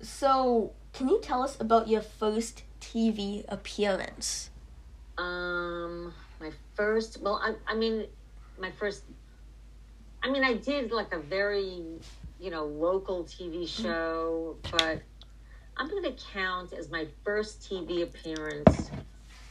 so 0.00 0.72
can 0.92 1.08
you 1.08 1.20
tell 1.22 1.42
us 1.42 1.60
about 1.60 1.88
your 1.88 2.00
first 2.02 2.62
TV 2.80 3.44
appearance? 3.48 4.50
Um, 5.18 6.14
first, 6.74 7.20
well, 7.22 7.40
I, 7.42 7.54
I 7.72 7.74
mean, 7.74 8.06
my 8.58 8.70
first, 8.72 9.04
I 10.22 10.30
mean, 10.30 10.44
I 10.44 10.54
did 10.54 10.92
like 10.92 11.12
a 11.12 11.18
very, 11.18 11.82
you 12.38 12.50
know, 12.50 12.64
local 12.64 13.24
TV 13.24 13.66
show, 13.66 14.56
but 14.70 15.02
I'm 15.76 15.88
going 15.88 16.02
to 16.02 16.16
count 16.32 16.72
as 16.72 16.90
my 16.90 17.06
first 17.24 17.62
TV 17.62 18.02
appearance 18.02 18.90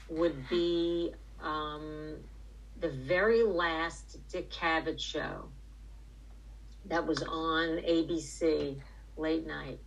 would 0.10 0.48
be 0.50 1.12
um, 1.42 2.16
the 2.80 2.90
very 2.90 3.44
last 3.44 4.18
Dick 4.32 4.52
Cavett 4.52 5.00
show 5.00 5.46
that 6.86 7.06
was 7.06 7.22
on 7.24 7.80
ABC 7.80 8.80
late 9.18 9.46
night. 9.46 9.80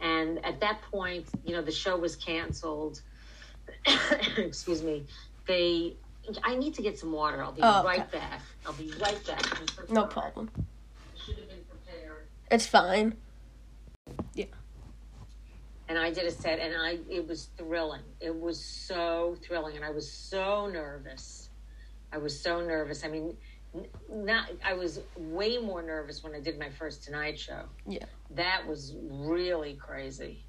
And 0.00 0.44
at 0.44 0.60
that 0.60 0.80
point, 0.90 1.28
you 1.44 1.52
know, 1.52 1.62
the 1.62 1.72
show 1.72 1.96
was 1.96 2.16
canceled. 2.16 3.02
Excuse 4.36 4.82
me. 4.82 5.04
They, 5.46 5.96
I 6.42 6.56
need 6.56 6.74
to 6.74 6.82
get 6.82 6.98
some 6.98 7.12
water. 7.12 7.42
I'll 7.42 7.52
be 7.52 7.62
Oh, 7.62 7.78
okay. 7.80 7.86
right 7.88 8.10
back. 8.12 8.40
I'll 8.66 8.72
be 8.72 8.92
right 9.00 9.26
back. 9.26 9.44
No 9.90 10.06
problem. 10.06 10.50
Should 11.24 11.38
have 11.38 11.48
been 11.48 11.64
prepared. 11.68 12.28
It's 12.50 12.66
fine. 12.66 13.16
Yeah. 14.34 14.46
And 15.88 15.98
I 15.98 16.10
did 16.12 16.24
a 16.26 16.30
set, 16.30 16.58
and 16.58 16.74
I 16.76 16.98
it 17.10 17.26
was 17.26 17.48
thrilling. 17.56 18.02
It 18.20 18.34
was 18.34 18.62
so 18.64 19.36
thrilling, 19.46 19.76
and 19.76 19.84
I 19.84 19.90
was 19.90 20.12
so 20.12 20.66
nervous. 20.66 21.48
I 22.12 22.18
was 22.18 22.38
so 22.42 22.60
nervous. 22.60 23.04
I 23.04 23.08
mean, 23.08 23.36
not 24.10 24.50
I 24.64 24.74
was 24.74 25.00
way 25.16 25.58
more 25.58 25.82
nervous 25.82 26.22
when 26.22 26.34
I 26.34 26.40
did 26.40 26.58
my 26.58 26.70
first 26.70 27.04
Tonight 27.04 27.38
Show. 27.38 27.62
Yeah. 27.86 28.04
that 28.30 28.66
was 28.66 28.94
really 29.10 29.74
crazy. 29.74 30.44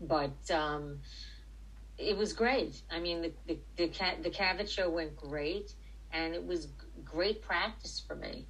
But 0.00 0.50
um, 0.50 1.00
it 1.98 2.16
was 2.16 2.32
great. 2.32 2.82
I 2.90 3.00
mean, 3.00 3.22
the 3.22 3.32
the 3.46 3.58
the, 3.76 3.86
the 4.22 4.30
Cavett 4.30 4.68
show 4.68 4.90
went 4.90 5.16
great, 5.16 5.74
and 6.12 6.34
it 6.34 6.44
was 6.44 6.68
great 7.04 7.42
practice 7.42 8.02
for 8.06 8.16
me 8.16 8.46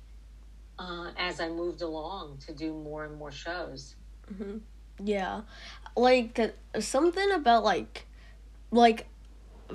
uh, 0.78 1.11
as 1.16 1.40
I 1.40 1.48
moved 1.48 1.83
along 1.83 2.38
to 2.46 2.54
do 2.54 2.72
more 2.72 3.04
and 3.04 3.16
more 3.16 3.30
shows. 3.33 3.96
hmm 4.37 4.59
Yeah, 5.02 5.42
like 5.96 6.38
uh, 6.38 6.80
something 6.80 7.30
about 7.33 7.64
like, 7.64 8.07
like 8.70 9.07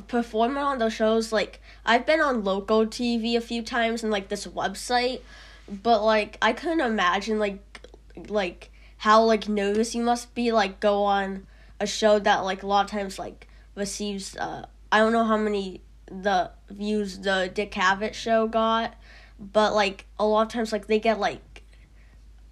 performing 0.07 0.57
on 0.57 0.79
those 0.79 0.93
shows. 0.93 1.31
Like 1.31 1.61
I've 1.85 2.05
been 2.05 2.21
on 2.21 2.43
local 2.43 2.85
TV 2.87 3.35
a 3.35 3.41
few 3.41 3.61
times 3.61 4.03
and 4.03 4.11
like 4.11 4.29
this 4.29 4.47
website, 4.47 5.21
but 5.67 6.03
like 6.03 6.37
I 6.41 6.53
couldn't 6.53 6.81
imagine 6.81 7.39
like 7.39 7.87
like 8.27 8.71
how 8.97 9.23
like 9.23 9.47
nervous 9.47 9.95
you 9.95 10.03
must 10.03 10.33
be 10.35 10.51
like 10.51 10.79
go 10.79 11.03
on 11.03 11.47
a 11.79 11.87
show 11.87 12.19
that 12.19 12.39
like 12.39 12.63
a 12.63 12.67
lot 12.67 12.85
of 12.85 12.91
times 12.91 13.17
like 13.17 13.47
receives 13.79 14.37
uh 14.37 14.67
I 14.91 14.99
don't 14.99 15.13
know 15.13 15.23
how 15.23 15.37
many 15.37 15.81
the 16.11 16.51
views 16.69 17.19
the 17.19 17.49
Dick 17.53 17.71
Cavett 17.71 18.13
show 18.13 18.47
got, 18.47 18.95
but 19.39 19.73
like 19.73 20.05
a 20.19 20.25
lot 20.25 20.43
of 20.43 20.53
times 20.53 20.71
like 20.71 20.87
they 20.87 20.99
get 20.99 21.19
like 21.19 21.63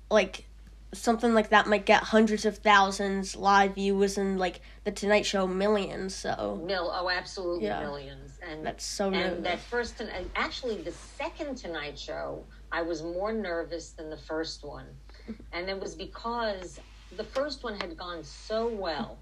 like 0.10 0.46
something 0.94 1.34
like 1.34 1.50
that 1.50 1.68
might 1.68 1.86
get 1.86 2.02
hundreds 2.02 2.46
of 2.46 2.58
thousands 2.60 3.36
live 3.36 3.76
views 3.76 4.18
and 4.18 4.40
like 4.40 4.62
the 4.86 4.92
Tonight 4.92 5.26
Show 5.26 5.46
millions. 5.46 6.16
So 6.16 6.62
Mil, 6.66 6.92
oh, 6.94 7.10
absolutely 7.10 7.66
Yeah. 7.66 7.82
millions. 7.82 8.40
And 8.42 8.66
that's 8.66 8.86
so 8.86 9.06
and 9.08 9.14
nervous. 9.16 9.44
that 9.44 9.60
first, 9.60 10.00
and 10.00 10.32
actually, 10.36 10.82
the 10.82 10.92
second 10.92 11.58
Tonight 11.58 12.00
Show, 12.00 12.46
I 12.72 12.82
was 12.84 13.04
more 13.04 13.34
nervous 13.34 13.92
than 13.92 14.10
the 14.10 14.18
first 14.18 14.64
one, 14.64 14.88
and 15.52 15.70
it 15.70 15.80
was 15.80 15.96
because 15.96 16.80
the 17.12 17.24
first 17.24 17.64
one 17.64 17.80
had 17.80 17.98
gone 17.98 18.24
so 18.24 18.68
well 18.68 19.20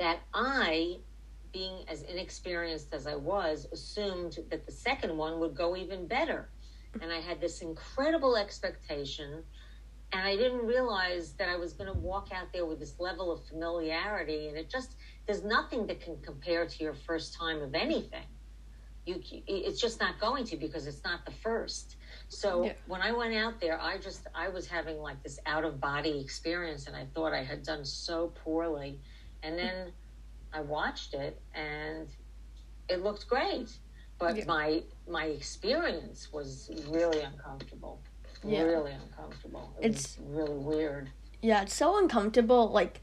that 0.00 0.20
I, 0.34 0.96
being 1.52 1.84
as 1.88 2.02
inexperienced 2.02 2.94
as 2.94 3.06
I 3.06 3.16
was, 3.16 3.66
assumed 3.72 4.38
that 4.50 4.66
the 4.66 4.72
second 4.72 5.16
one 5.16 5.40
would 5.40 5.54
go 5.56 5.76
even 5.76 6.08
better, 6.08 6.50
and 7.00 7.12
I 7.12 7.20
had 7.20 7.40
this 7.40 7.62
incredible 7.62 8.36
expectation. 8.36 9.44
And 10.12 10.26
I 10.26 10.36
didn't 10.36 10.66
realize 10.66 11.34
that 11.34 11.48
I 11.48 11.56
was 11.56 11.72
going 11.74 11.92
to 11.92 11.98
walk 11.98 12.30
out 12.34 12.48
there 12.52 12.66
with 12.66 12.80
this 12.80 12.96
level 13.00 13.32
of 13.32 13.46
familiarity, 13.46 14.48
and 14.48 14.56
it 14.58 14.70
just 14.70 14.96
there's 15.26 15.44
nothing 15.44 15.86
that 15.88 16.00
can 16.00 16.18
compare 16.22 16.66
to 16.66 16.84
your 16.84 16.94
first 16.94 17.36
time 17.38 17.62
of 17.62 17.74
anything. 17.76 18.26
You, 19.06 19.20
it's 19.48 19.80
just 19.80 20.00
not 20.00 20.20
going 20.20 20.44
to 20.46 20.56
because 20.56 20.86
it's 20.86 21.04
not 21.04 21.24
the 21.26 21.32
first. 21.32 21.96
So 22.28 22.64
Yeah. 22.64 22.74
when 22.86 23.02
I 23.02 23.12
went 23.12 23.34
out 23.34 23.60
there, 23.60 23.80
I 23.80 23.98
just 23.98 24.26
I 24.34 24.48
was 24.50 24.66
having 24.68 24.98
like 24.98 25.22
this 25.22 25.38
out 25.46 25.64
of 25.64 25.80
body 25.80 26.20
experience, 26.20 26.86
and 26.88 26.96
I 26.96 27.06
thought 27.14 27.32
I 27.32 27.44
had 27.44 27.62
done 27.64 27.84
so 27.84 28.28
poorly. 28.28 29.00
And 29.42 29.58
then 29.58 29.92
I 30.52 30.60
watched 30.60 31.14
it, 31.14 31.40
and 31.54 32.08
it 32.88 33.02
looked 33.02 33.28
great, 33.28 33.70
but 34.18 34.36
Yeah. 34.36 34.44
my 34.46 34.82
my 35.08 35.24
experience 35.26 36.32
was 36.32 36.70
really 36.88 37.20
uncomfortable. 37.20 38.00
Yeah. 38.44 38.62
Really 38.62 38.92
uncomfortable. 38.92 39.72
It 39.80 39.86
It's- 39.90 40.18
really 40.20 40.56
weird. 40.58 41.10
Yeah, 41.42 41.62
it's 41.62 41.74
so 41.74 41.98
uncomfortable. 41.98 42.68
Like 42.70 43.00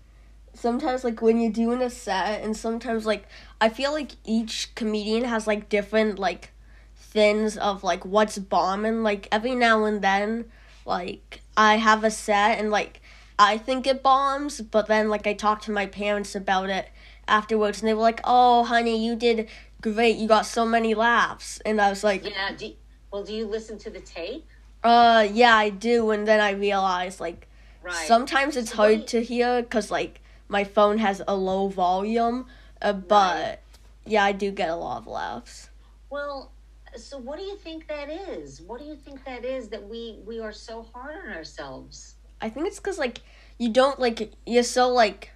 sometimes, 0.53 1.03
like 1.03 1.21
when 1.21 1.39
you're 1.39 1.51
doing 1.51 1.81
a 1.81 1.89
set, 1.89 2.41
and 2.43 2.55
sometimes, 2.55 3.05
like 3.05 3.27
I 3.59 3.69
feel 3.69 3.91
like 3.91 4.11
each 4.25 4.73
comedian 4.75 5.25
has 5.25 5.47
like 5.47 5.69
different 5.69 6.19
like 6.19 6.51
things 6.95 7.57
of 7.57 7.83
like 7.83 8.05
what's 8.05 8.37
bombing. 8.37 9.03
Like 9.03 9.27
every 9.31 9.55
now 9.55 9.85
and 9.85 10.01
then, 10.01 10.51
like 10.85 11.41
I 11.55 11.77
have 11.77 12.03
a 12.03 12.11
set, 12.11 12.59
and 12.59 12.69
like 12.71 13.01
I 13.39 13.57
think 13.57 13.85
it 13.85 14.01
bombs, 14.01 14.61
but 14.61 14.87
then 14.87 15.09
like 15.09 15.27
I 15.27 15.33
talked 15.33 15.63
to 15.65 15.71
my 15.71 15.85
parents 15.85 16.35
about 16.35 16.69
it 16.69 16.89
afterwards, 17.27 17.81
and 17.81 17.87
they 17.87 17.93
were 17.93 18.01
like, 18.01 18.21
"Oh, 18.23 18.63
honey, 18.63 19.03
you 19.05 19.15
did 19.15 19.47
great. 19.81 20.17
You 20.17 20.27
got 20.27 20.45
so 20.45 20.65
many 20.65 20.93
laughs," 20.95 21.59
and 21.65 21.79
I 21.79 21.89
was 21.89 22.03
like, 22.03 22.23
Yeah. 22.23 22.51
Do, 22.57 22.73
well, 23.11 23.23
do 23.23 23.33
you 23.33 23.45
listen 23.45 23.77
to 23.79 23.89
the 23.89 23.99
tape? 23.99 24.45
"Uh, 24.83 25.27
yeah, 25.31 25.55
I 25.55 25.69
do." 25.69 26.11
And 26.11 26.27
then 26.27 26.39
I 26.39 26.51
realized 26.51 27.19
like. 27.19 27.47
Right. 27.83 28.07
Sometimes 28.07 28.57
it's 28.57 28.71
So 28.71 28.77
what 28.79 28.87
do 28.89 28.95
hard 28.95 29.07
to 29.07 29.23
hear 29.23 29.61
because 29.61 29.89
like 29.89 30.19
my 30.49 30.65
phone 30.65 30.97
has 30.97 31.21
a 31.25 31.35
low 31.35 31.69
volume, 31.69 32.47
uh, 32.81 32.91
but 32.91 33.61
yeah, 34.05 34.25
I 34.25 34.33
do 34.33 34.51
get 34.51 34.69
a 34.69 34.75
lot 34.75 34.97
of 34.97 35.07
laughs. 35.07 35.69
Well, 36.09 36.51
so 36.95 37.17
what 37.17 37.37
do 37.37 37.45
you 37.45 37.55
think 37.55 37.87
that 37.87 38.09
is? 38.09 38.61
What 38.61 38.79
do 38.79 38.85
you 38.85 38.95
think 38.95 39.23
that 39.25 39.45
is 39.45 39.69
that 39.69 39.87
we 39.87 40.19
we 40.25 40.39
are 40.39 40.51
so 40.51 40.85
hard 40.93 41.15
on 41.25 41.33
ourselves? 41.33 42.15
I 42.41 42.49
think 42.49 42.67
it's 42.67 42.79
because 42.79 42.97
like 42.97 43.19
you 43.57 43.69
don't 43.69 43.99
like 43.99 44.33
you're 44.45 44.63
so 44.63 44.89
like. 44.89 45.31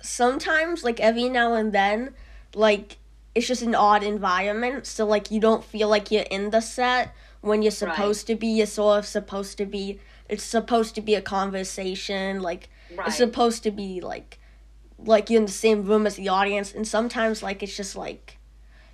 Sometimes 0.00 0.84
like 0.84 1.00
every 1.00 1.28
now 1.28 1.54
and 1.54 1.72
then, 1.72 2.14
like 2.54 2.98
it's 3.34 3.48
just 3.48 3.62
an 3.62 3.74
odd 3.74 4.02
environment, 4.02 4.86
so 4.86 5.04
like 5.04 5.30
you 5.30 5.40
don't 5.40 5.64
feel 5.64 5.88
like 5.88 6.10
you're 6.10 6.22
in 6.30 6.50
the 6.50 6.60
set 6.60 7.14
when 7.40 7.62
you're 7.62 7.72
supposed 7.72 8.26
to 8.28 8.36
be. 8.36 8.46
You're 8.46 8.66
sort 8.66 9.00
of 9.00 9.06
supposed 9.06 9.58
to 9.58 9.66
be. 9.66 9.98
It's 10.28 10.44
supposed 10.44 10.94
to 10.94 11.00
be 11.00 11.14
a 11.14 11.22
conversation, 11.22 12.42
like 12.42 12.68
Right. 12.94 13.08
It's 13.08 13.16
supposed 13.16 13.62
to 13.64 13.70
be 13.70 14.00
like 14.00 14.38
like 14.98 15.30
you're 15.30 15.40
in 15.40 15.46
the 15.46 15.52
same 15.52 15.84
room 15.84 16.06
as 16.06 16.16
the 16.16 16.28
audience 16.28 16.74
and 16.74 16.86
sometimes 16.86 17.42
like 17.42 17.62
it's 17.62 17.76
just 17.76 17.94
like 17.94 18.38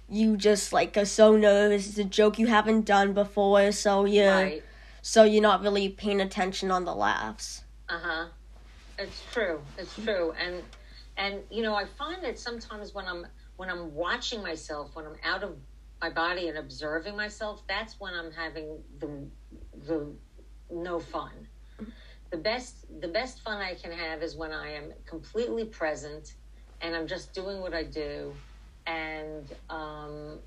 you 0.09 0.37
just 0.37 0.73
like 0.73 0.97
are 0.99 1.07
so 1.07 1.35
nervous 1.35 1.89
it's 1.89 1.97
a 1.97 2.05
joke 2.05 2.39
you 2.39 2.47
haven't 2.47 2.85
done 2.85 3.15
before 3.15 3.73
so 3.73 4.05
you're 4.05 4.31
right. 4.31 4.63
So 5.07 5.25
you're 5.25 5.43
not 5.43 5.63
really 5.63 5.91
paying 5.91 6.21
attention 6.23 6.71
on 6.73 6.85
the 6.87 6.95
laughs 6.95 7.63
Uh 7.91 8.01
huh. 8.03 8.27
It's 8.99 9.23
true. 9.33 9.63
It's 9.79 9.99
true. 9.99 10.33
And 10.33 10.65
and 11.17 11.43
you 11.51 11.63
know, 11.63 11.75
I 11.75 11.85
find 11.87 12.25
that 12.25 12.39
sometimes 12.39 12.95
when 12.95 13.07
I'm 13.07 13.27
when 13.57 13.71
I'm 13.71 13.95
watching 13.95 14.43
myself, 14.43 14.97
when 14.97 15.07
I'm 15.07 15.19
out 15.25 15.43
of 15.45 15.59
my 16.03 16.11
body 16.11 16.49
and 16.49 16.59
observing 16.59 17.17
myself, 17.17 17.65
that's 17.69 17.97
when 18.01 18.15
I'm 18.15 18.33
having 18.33 18.83
the 18.99 19.31
the 19.87 20.17
no 20.71 21.01
fun. 21.01 21.49
The 22.33 22.39
best 22.39 22.87
the 23.01 23.09
best 23.09 23.43
fun 23.43 23.61
I 23.63 23.75
can 23.75 23.93
have 23.93 24.23
is 24.23 24.37
when 24.37 24.53
I 24.53 24.73
am 24.75 24.93
completely 25.09 25.67
present 25.67 26.35
and 26.81 26.97
I'm 26.97 27.07
just 27.07 27.35
doing 27.35 27.61
what 27.61 27.75
I 27.75 27.85
do 27.85 28.41
and 28.87 29.53
um 29.71 30.41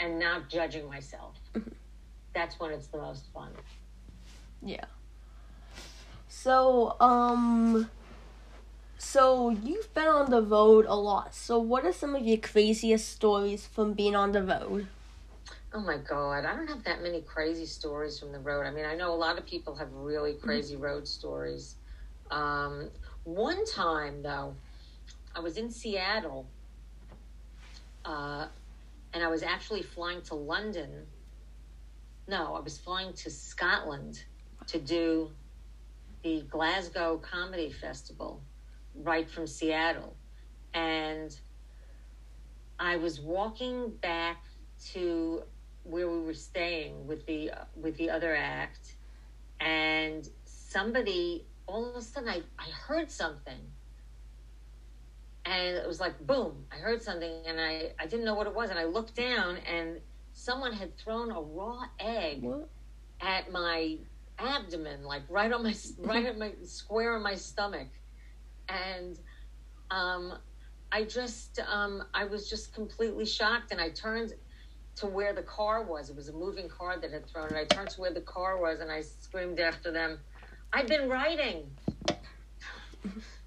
and 0.00 0.18
not 0.18 0.48
judging 0.50 0.88
myself. 0.88 1.38
That's 2.34 2.60
when 2.60 2.72
it's 2.72 2.88
the 2.88 2.98
most 2.98 3.32
fun. 3.32 3.52
Yeah 4.62 4.84
so 6.28 6.96
um 7.00 7.90
so 8.98 9.50
you've 9.50 9.92
been 9.94 10.08
on 10.08 10.30
the 10.30 10.42
road 10.42 10.84
a 10.88 10.94
lot 10.94 11.34
so 11.34 11.58
what 11.58 11.84
are 11.84 11.92
some 11.92 12.14
of 12.14 12.22
your 12.22 12.36
craziest 12.38 13.08
stories 13.08 13.66
from 13.66 13.94
being 13.94 14.14
on 14.14 14.32
the 14.32 14.42
road 14.42 14.86
Oh 15.72 15.80
my 15.80 15.98
God, 15.98 16.44
I 16.44 16.56
don't 16.56 16.66
have 16.66 16.82
that 16.82 17.00
many 17.00 17.20
crazy 17.20 17.64
stories 17.64 18.18
from 18.18 18.32
the 18.32 18.40
road. 18.40 18.66
I 18.66 18.72
mean, 18.72 18.84
I 18.84 18.96
know 18.96 19.12
a 19.12 19.14
lot 19.14 19.38
of 19.38 19.46
people 19.46 19.76
have 19.76 19.92
really 19.92 20.32
crazy 20.34 20.74
road 20.74 21.06
stories. 21.06 21.76
Um, 22.28 22.90
one 23.22 23.64
time, 23.66 24.20
though, 24.20 24.56
I 25.34 25.38
was 25.38 25.56
in 25.58 25.70
Seattle 25.70 26.48
uh, 28.04 28.46
and 29.12 29.22
I 29.22 29.28
was 29.28 29.44
actually 29.44 29.82
flying 29.82 30.22
to 30.22 30.34
London. 30.34 31.06
No, 32.26 32.54
I 32.54 32.60
was 32.60 32.78
flying 32.78 33.12
to 33.14 33.30
Scotland 33.30 34.24
to 34.66 34.78
do 34.78 35.30
the 36.22 36.42
Glasgow 36.42 37.18
Comedy 37.18 37.70
Festival 37.70 38.42
right 38.94 39.28
from 39.28 39.46
Seattle. 39.46 40.16
And 40.74 41.38
I 42.78 42.96
was 42.96 43.20
walking 43.20 43.90
back 44.00 44.44
to 44.92 45.42
where 45.84 46.08
we 46.08 46.20
were 46.20 46.34
staying 46.34 47.06
with 47.06 47.26
the 47.26 47.50
uh, 47.50 47.64
with 47.74 47.96
the 47.96 48.10
other 48.10 48.34
act 48.34 48.96
and 49.60 50.28
somebody 50.44 51.46
all 51.66 51.88
of 51.88 51.96
a 51.96 52.02
sudden 52.02 52.28
I, 52.28 52.42
I 52.58 52.70
heard 52.70 53.10
something 53.10 53.58
and 55.44 55.76
it 55.76 55.86
was 55.86 56.00
like 56.00 56.18
boom 56.26 56.66
i 56.72 56.76
heard 56.76 57.02
something 57.02 57.42
and 57.46 57.60
I, 57.60 57.92
I 57.98 58.06
didn't 58.06 58.24
know 58.24 58.34
what 58.34 58.46
it 58.46 58.54
was 58.54 58.70
and 58.70 58.78
i 58.78 58.84
looked 58.84 59.14
down 59.14 59.56
and 59.58 60.00
someone 60.32 60.72
had 60.72 60.96
thrown 60.98 61.30
a 61.30 61.40
raw 61.40 61.82
egg 61.98 62.42
what 62.42 62.68
at 63.20 63.50
my 63.52 63.98
abdomen, 64.40 65.04
like 65.04 65.22
right 65.28 65.52
on 65.52 65.62
my 65.62 65.74
right 65.98 66.26
at 66.26 66.38
my 66.38 66.52
square 66.64 67.16
on 67.16 67.22
my 67.22 67.34
stomach, 67.34 67.88
and 68.68 69.18
um, 69.90 70.34
I 70.92 71.04
just 71.04 71.60
um, 71.60 72.02
I 72.14 72.24
was 72.24 72.48
just 72.48 72.74
completely 72.74 73.26
shocked, 73.26 73.72
and 73.72 73.80
I 73.80 73.90
turned 73.90 74.34
to 74.96 75.06
where 75.06 75.32
the 75.32 75.42
car 75.42 75.84
was. 75.84 76.10
It 76.10 76.16
was 76.16 76.28
a 76.28 76.32
moving 76.32 76.68
car 76.68 76.98
that 76.98 77.10
had 77.12 77.26
thrown 77.26 77.50
it. 77.50 77.56
I 77.56 77.64
turned 77.64 77.90
to 77.90 78.00
where 78.00 78.12
the 78.12 78.20
car 78.20 78.60
was, 78.60 78.80
and 78.80 78.90
I 78.90 79.02
screamed 79.02 79.60
after 79.60 79.92
them, 79.92 80.18
"I've 80.72 80.86
been 80.86 81.08
writing." 81.08 81.70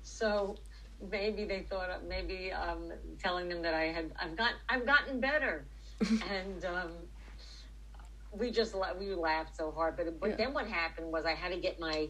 so 0.04 0.56
maybe 1.12 1.46
they 1.46 1.62
thought 1.70 1.90
maybe 2.08 2.52
um, 2.52 2.92
telling 3.22 3.50
them 3.50 3.62
that 3.62 3.74
I 3.74 3.86
had 3.86 4.12
I've 4.20 4.36
got 4.36 4.52
I've 4.70 4.86
gotten 4.86 5.20
better, 5.20 5.66
and. 6.30 6.66
We 8.38 8.52
just 8.52 8.74
la- 8.74 8.94
we 8.94 9.14
laughed 9.14 9.56
so 9.56 9.72
hard. 9.72 9.96
But 9.98 10.20
but 10.20 10.32
Yeah. 10.32 10.36
then 10.36 10.54
what 10.54 10.68
happened 10.68 11.12
was 11.12 11.26
I 11.26 11.34
had 11.34 11.52
to 11.52 11.60
get 11.60 11.80
my 11.80 12.10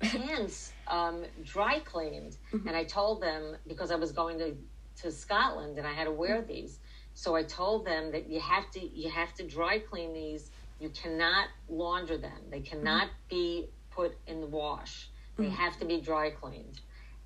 pants 0.00 0.72
um, 0.88 1.24
dry 1.44 1.80
cleaned, 1.80 2.36
mm-hmm. 2.52 2.66
and 2.68 2.76
I 2.76 2.84
told 2.84 3.22
them 3.22 3.56
because 3.66 3.90
I 3.90 3.96
was 3.96 4.12
going 4.12 4.38
to 4.38 4.56
to 5.02 5.10
Scotland 5.10 5.78
and 5.78 5.86
I 5.86 5.92
had 5.92 6.04
to 6.04 6.12
wear 6.12 6.38
mm-hmm. 6.38 6.52
these. 6.52 6.78
So 7.14 7.34
I 7.34 7.42
told 7.42 7.84
them 7.86 8.12
that 8.12 8.28
you 8.28 8.40
have 8.40 8.70
to 8.72 8.80
you 8.80 9.10
have 9.10 9.34
to 9.34 9.46
dry 9.46 9.78
clean 9.78 10.12
these. 10.12 10.50
You 10.80 10.90
cannot 10.90 11.48
launder 11.68 12.18
them. 12.18 12.50
They 12.50 12.60
cannot 12.60 13.06
mm-hmm. 13.06 13.28
be 13.28 13.68
put 13.90 14.16
in 14.26 14.40
the 14.40 14.46
wash. 14.46 15.08
They 15.38 15.48
have 15.48 15.78
to 15.78 15.86
be 15.86 16.00
dry 16.00 16.30
cleaned. 16.30 16.80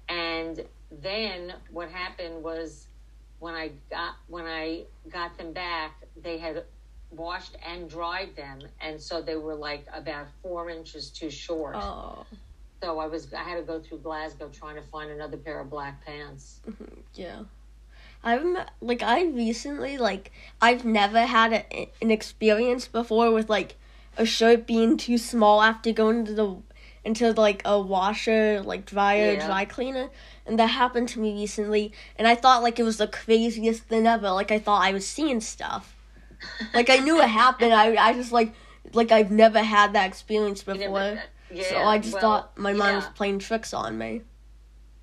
And 0.09 0.65
then 0.91 1.55
what 1.71 1.91
happened 1.91 2.43
was 2.43 2.87
when 3.39 3.55
I 3.55 3.73
got 3.91 4.15
when 4.29 4.47
I 4.47 4.85
got 5.09 5.37
them 5.37 5.53
back, 5.53 6.05
they 6.23 6.39
had 6.39 6.65
washed 7.11 7.57
and 7.67 7.89
dried 7.89 8.37
them, 8.37 8.61
and 8.81 9.01
so 9.01 9.23
they 9.23 9.37
were 9.37 9.55
like 9.55 9.87
about 9.93 10.27
four 10.43 10.71
inches 10.71 11.11
too 11.11 11.31
short. 11.31 11.77
Oh. 11.77 12.27
So 12.83 12.99
I 12.99 13.07
was 13.07 13.33
I 13.33 13.43
had 13.43 13.57
to 13.57 13.63
go 13.63 13.81
through 13.81 13.99
Glasgow 13.99 14.49
trying 14.53 14.77
to 14.77 14.83
find 14.83 15.11
another 15.11 15.37
pair 15.37 15.61
of 15.61 15.71
black 15.71 16.05
pants. 16.05 16.61
Mm-hmm. 16.69 17.01
Yeah. 17.15 17.41
I've 18.23 18.45
met, 18.45 18.71
like 18.81 19.03
I 19.03 19.25
recently 19.25 19.99
like 19.99 20.33
I've 20.61 20.85
never 20.85 21.21
had 21.27 21.53
a, 21.53 21.89
an 22.03 22.11
experience 22.11 22.89
before 22.89 23.31
with 23.31 23.49
like 23.49 23.77
a 24.17 24.27
shirt 24.27 24.67
being 24.67 24.97
too 24.97 25.19
small 25.19 25.63
after 25.63 25.93
going 25.93 26.25
to 26.27 26.35
the 26.35 26.57
into 27.05 27.31
like 27.33 27.63
a 27.65 27.81
washer 27.81 28.61
like 28.63 28.85
dryer 28.85 29.35
Yeah. 29.35 29.47
dry 29.47 29.65
cleaner 29.65 30.09
and 30.45 30.59
that 30.59 30.67
happened 30.67 31.09
to 31.11 31.21
me 31.21 31.35
recently 31.35 31.93
and 32.17 32.27
I 32.27 32.35
thought 32.35 32.65
like 32.65 32.81
it 32.81 32.83
was 32.83 32.97
the 32.97 33.07
craziest 33.07 33.85
thing 33.85 34.07
ever 34.09 34.31
like 34.33 34.51
I 34.51 34.59
thought 34.59 34.83
I 34.83 34.93
was 34.93 35.07
seeing 35.07 35.41
stuff 35.41 35.96
like 36.75 36.91
I 36.91 36.97
knew 36.97 37.21
it 37.21 37.29
happened 37.29 37.73
I 37.75 37.95
I 37.97 38.13
just 38.15 38.33
like 38.33 38.55
like 38.93 39.11
I've 39.13 39.31
never 39.31 39.63
had 39.63 39.93
that 39.95 40.07
experience 40.09 40.63
before 40.63 40.79
never- 41.01 41.23
yeah, 41.51 41.63
so 41.69 41.77
I 41.79 41.99
just 41.99 42.15
well, 42.15 42.21
thought 42.21 42.59
my 42.59 42.73
mind 42.73 42.97
was 42.97 43.07
playing 43.15 43.39
tricks 43.39 43.73
on 43.73 43.97
me 43.99 44.23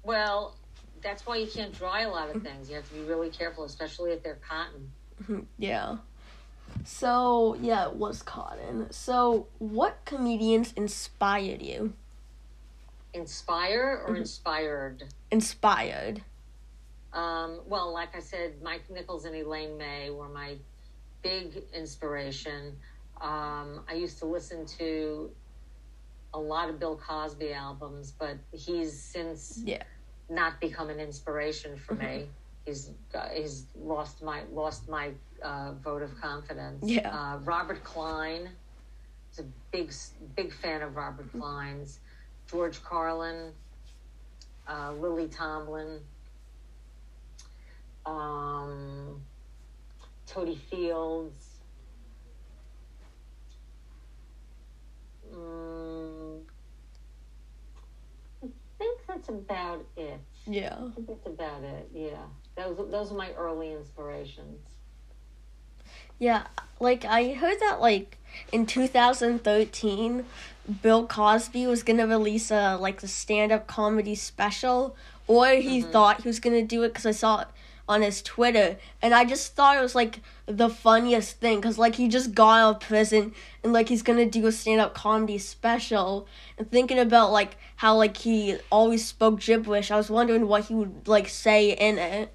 Well, 0.03 0.55
that's 1.01 1.25
why 1.25 1.37
you 1.37 1.47
can't 1.47 1.73
dry 1.77 2.01
a 2.01 2.09
lot 2.09 2.33
of 2.33 2.41
things. 2.43 2.69
You 2.69 2.75
have 2.75 2.87
to 2.89 2.93
be 2.95 3.01
really 3.01 3.29
careful, 3.29 3.63
especially 3.65 4.11
if 4.11 4.23
they're 4.23 4.39
cotton. 4.47 5.47
Yeah. 5.57 5.97
So, 6.85 7.55
yeah, 7.61 7.87
it 7.87 7.93
was 7.95 8.21
cotton. 8.21 8.87
So, 8.91 9.47
what 9.59 9.99
comedians 10.05 10.73
inspired 10.73 11.61
you? 11.61 11.93
Inspire 13.13 14.03
or 14.05 14.13
Mhm. 14.13 14.17
inspired? 14.19 15.03
Inspired. 15.31 16.23
Um, 17.13 17.59
well, 17.67 17.93
like 17.93 18.15
I 18.15 18.19
said, 18.19 18.61
Mike 18.61 18.89
Nichols 18.89 19.25
and 19.25 19.35
Elaine 19.35 19.77
May 19.77 20.09
were 20.09 20.29
my 20.29 20.57
big 21.23 21.63
inspiration. 21.73 22.75
Um, 23.21 23.83
I 23.89 23.93
used 23.93 24.19
to 24.19 24.25
listen 24.25 24.65
to 24.77 25.31
a 26.33 26.39
lot 26.39 26.69
of 26.69 26.79
Bill 26.79 26.97
Cosby 26.97 27.53
albums, 27.53 28.11
but 28.11 28.37
he's 28.51 29.01
since 29.01 29.61
Yeah. 29.65 29.83
not 30.29 30.59
become 30.59 30.89
an 30.89 30.99
inspiration 30.99 31.77
for 31.77 31.95
me. 31.95 32.27
He's 32.65 32.91
uh, 33.13 33.27
he's 33.29 33.67
lost 33.75 34.23
my 34.23 34.43
lost 34.51 34.87
my 34.89 35.11
uh, 35.41 35.73
vote 35.73 36.01
of 36.01 36.19
confidence. 36.21 36.83
Yeah. 36.89 37.09
Uh, 37.09 37.37
Robert 37.39 37.83
Klein 37.83 38.49
is 39.31 39.39
a 39.39 39.45
big 39.71 39.91
big 40.35 40.53
fan 40.53 40.81
of 40.81 40.95
Robert 40.95 41.27
Mm-hmm. 41.27 41.39
Klein's. 41.41 41.99
George 42.49 42.83
Carlin, 42.83 43.53
uh, 44.67 44.91
Lily 44.99 45.27
Tomlin, 45.29 45.99
um, 48.05 49.21
Totie 50.33 50.59
Fields. 50.69 51.45
Mm, 55.33 56.41
I 58.43 58.47
think 58.77 58.99
that's 59.07 59.29
about 59.29 59.85
it. 59.95 60.19
Yeah. 60.45 60.75
I 60.79 60.91
think 60.95 61.07
that's 61.07 61.27
about 61.27 61.63
it. 61.63 61.89
Yeah, 61.93 62.17
those 62.57 62.77
those 62.91 63.11
are 63.11 63.15
my 63.15 63.31
early 63.33 63.71
inspirations. 63.73 64.59
Yeah, 66.19 66.47
like 66.79 67.05
I 67.05 67.33
heard 67.33 67.59
that 67.59 67.79
like 67.81 68.17
in 68.51 68.65
2013 68.65 70.25
Bill 70.81 71.05
Cosby 71.05 71.67
was 71.67 71.83
going 71.83 71.97
to 71.97 72.05
release 72.05 72.49
a 72.49 72.77
like 72.77 73.03
a 73.03 73.07
stand-up 73.07 73.67
comedy 73.67 74.15
special 74.15 74.95
or 75.27 75.47
he 75.49 75.81
Mhm. 75.81 75.91
thought 75.91 76.21
he 76.21 76.29
was 76.29 76.39
going 76.39 76.55
to 76.55 76.65
do 76.65 76.83
it 76.83 76.93
cuz 76.93 77.05
I 77.05 77.11
saw 77.11 77.41
it 77.41 77.47
on 77.87 78.01
his 78.01 78.21
Twitter 78.21 78.77
and 79.01 79.13
I 79.13 79.25
just 79.25 79.55
thought 79.55 79.77
it 79.77 79.81
was 79.81 79.95
like 79.95 80.21
the 80.45 80.69
funniest 80.69 81.39
thing 81.39 81.61
cuz 81.61 81.77
like 81.77 81.95
he 81.95 82.07
just 82.07 82.33
got 82.33 82.59
out 82.59 82.75
of 82.75 82.79
prison 82.81 83.33
and 83.63 83.73
like 83.73 83.89
he's 83.89 84.01
to 84.03 84.25
do 84.25 84.47
a 84.47 84.51
stand-up 84.51 84.93
comedy 84.93 85.37
special 85.37 86.27
and 86.57 86.71
thinking 86.71 86.99
about 86.99 87.31
like 87.31 87.57
how 87.77 87.95
like 87.95 88.17
he 88.17 88.57
always 88.71 89.05
spoke 89.05 89.39
gibberish 89.41 89.91
I 89.91 89.97
was 89.97 90.09
wondering 90.09 90.47
what 90.47 90.65
he 90.65 90.75
would 90.75 91.07
like 91.07 91.27
say 91.27 91.71
in 91.71 91.97
it. 91.97 92.33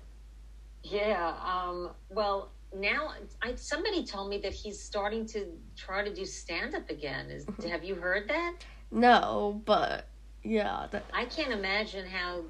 Yeah. 0.83 1.35
Um, 1.45 1.91
well, 2.11 2.51
now 2.75 3.13
I, 3.43 3.55
somebody 3.55 4.05
told 4.05 4.31
me 4.31 4.39
that 4.39 4.53
he's 4.53 4.81
starting 4.81 5.27
to 5.27 5.47
try 5.77 6.03
to 6.05 6.13
do 6.15 6.25
stand 6.25 6.75
up 6.75 6.89
again. 6.91 7.31
Is 7.31 7.47
have 7.69 7.85
you 7.85 7.95
heard 7.95 8.29
that? 8.29 8.55
No, 8.91 9.63
but 9.65 10.09
yeah, 10.43 10.87
that, 10.91 11.05
I 11.13 11.25
can't 11.27 11.53
imagine 11.53 12.07
how 12.07 12.43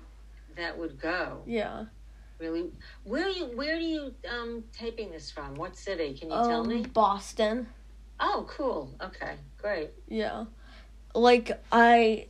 that 0.56 0.76
would 0.76 1.00
go. 1.00 1.42
yeah. 1.46 1.86
Really, 2.38 2.70
where 3.04 3.26
are 3.26 3.30
you? 3.30 3.46
Where 3.46 3.74
are 3.74 3.80
you 3.80 4.14
um, 4.30 4.62
taping 4.72 5.10
this 5.10 5.30
from? 5.30 5.56
What 5.56 5.76
city? 5.76 6.14
Can 6.14 6.30
you 6.30 6.36
tell 6.36 6.60
Um, 6.60 6.68
me? 6.68 6.82
Boston. 6.82 7.66
Oh, 8.20 8.46
cool. 8.48 8.94
Okay, 9.02 9.34
great. 9.56 9.90
Yeah. 10.08 10.44
Like 11.14 11.60
I 11.72 12.26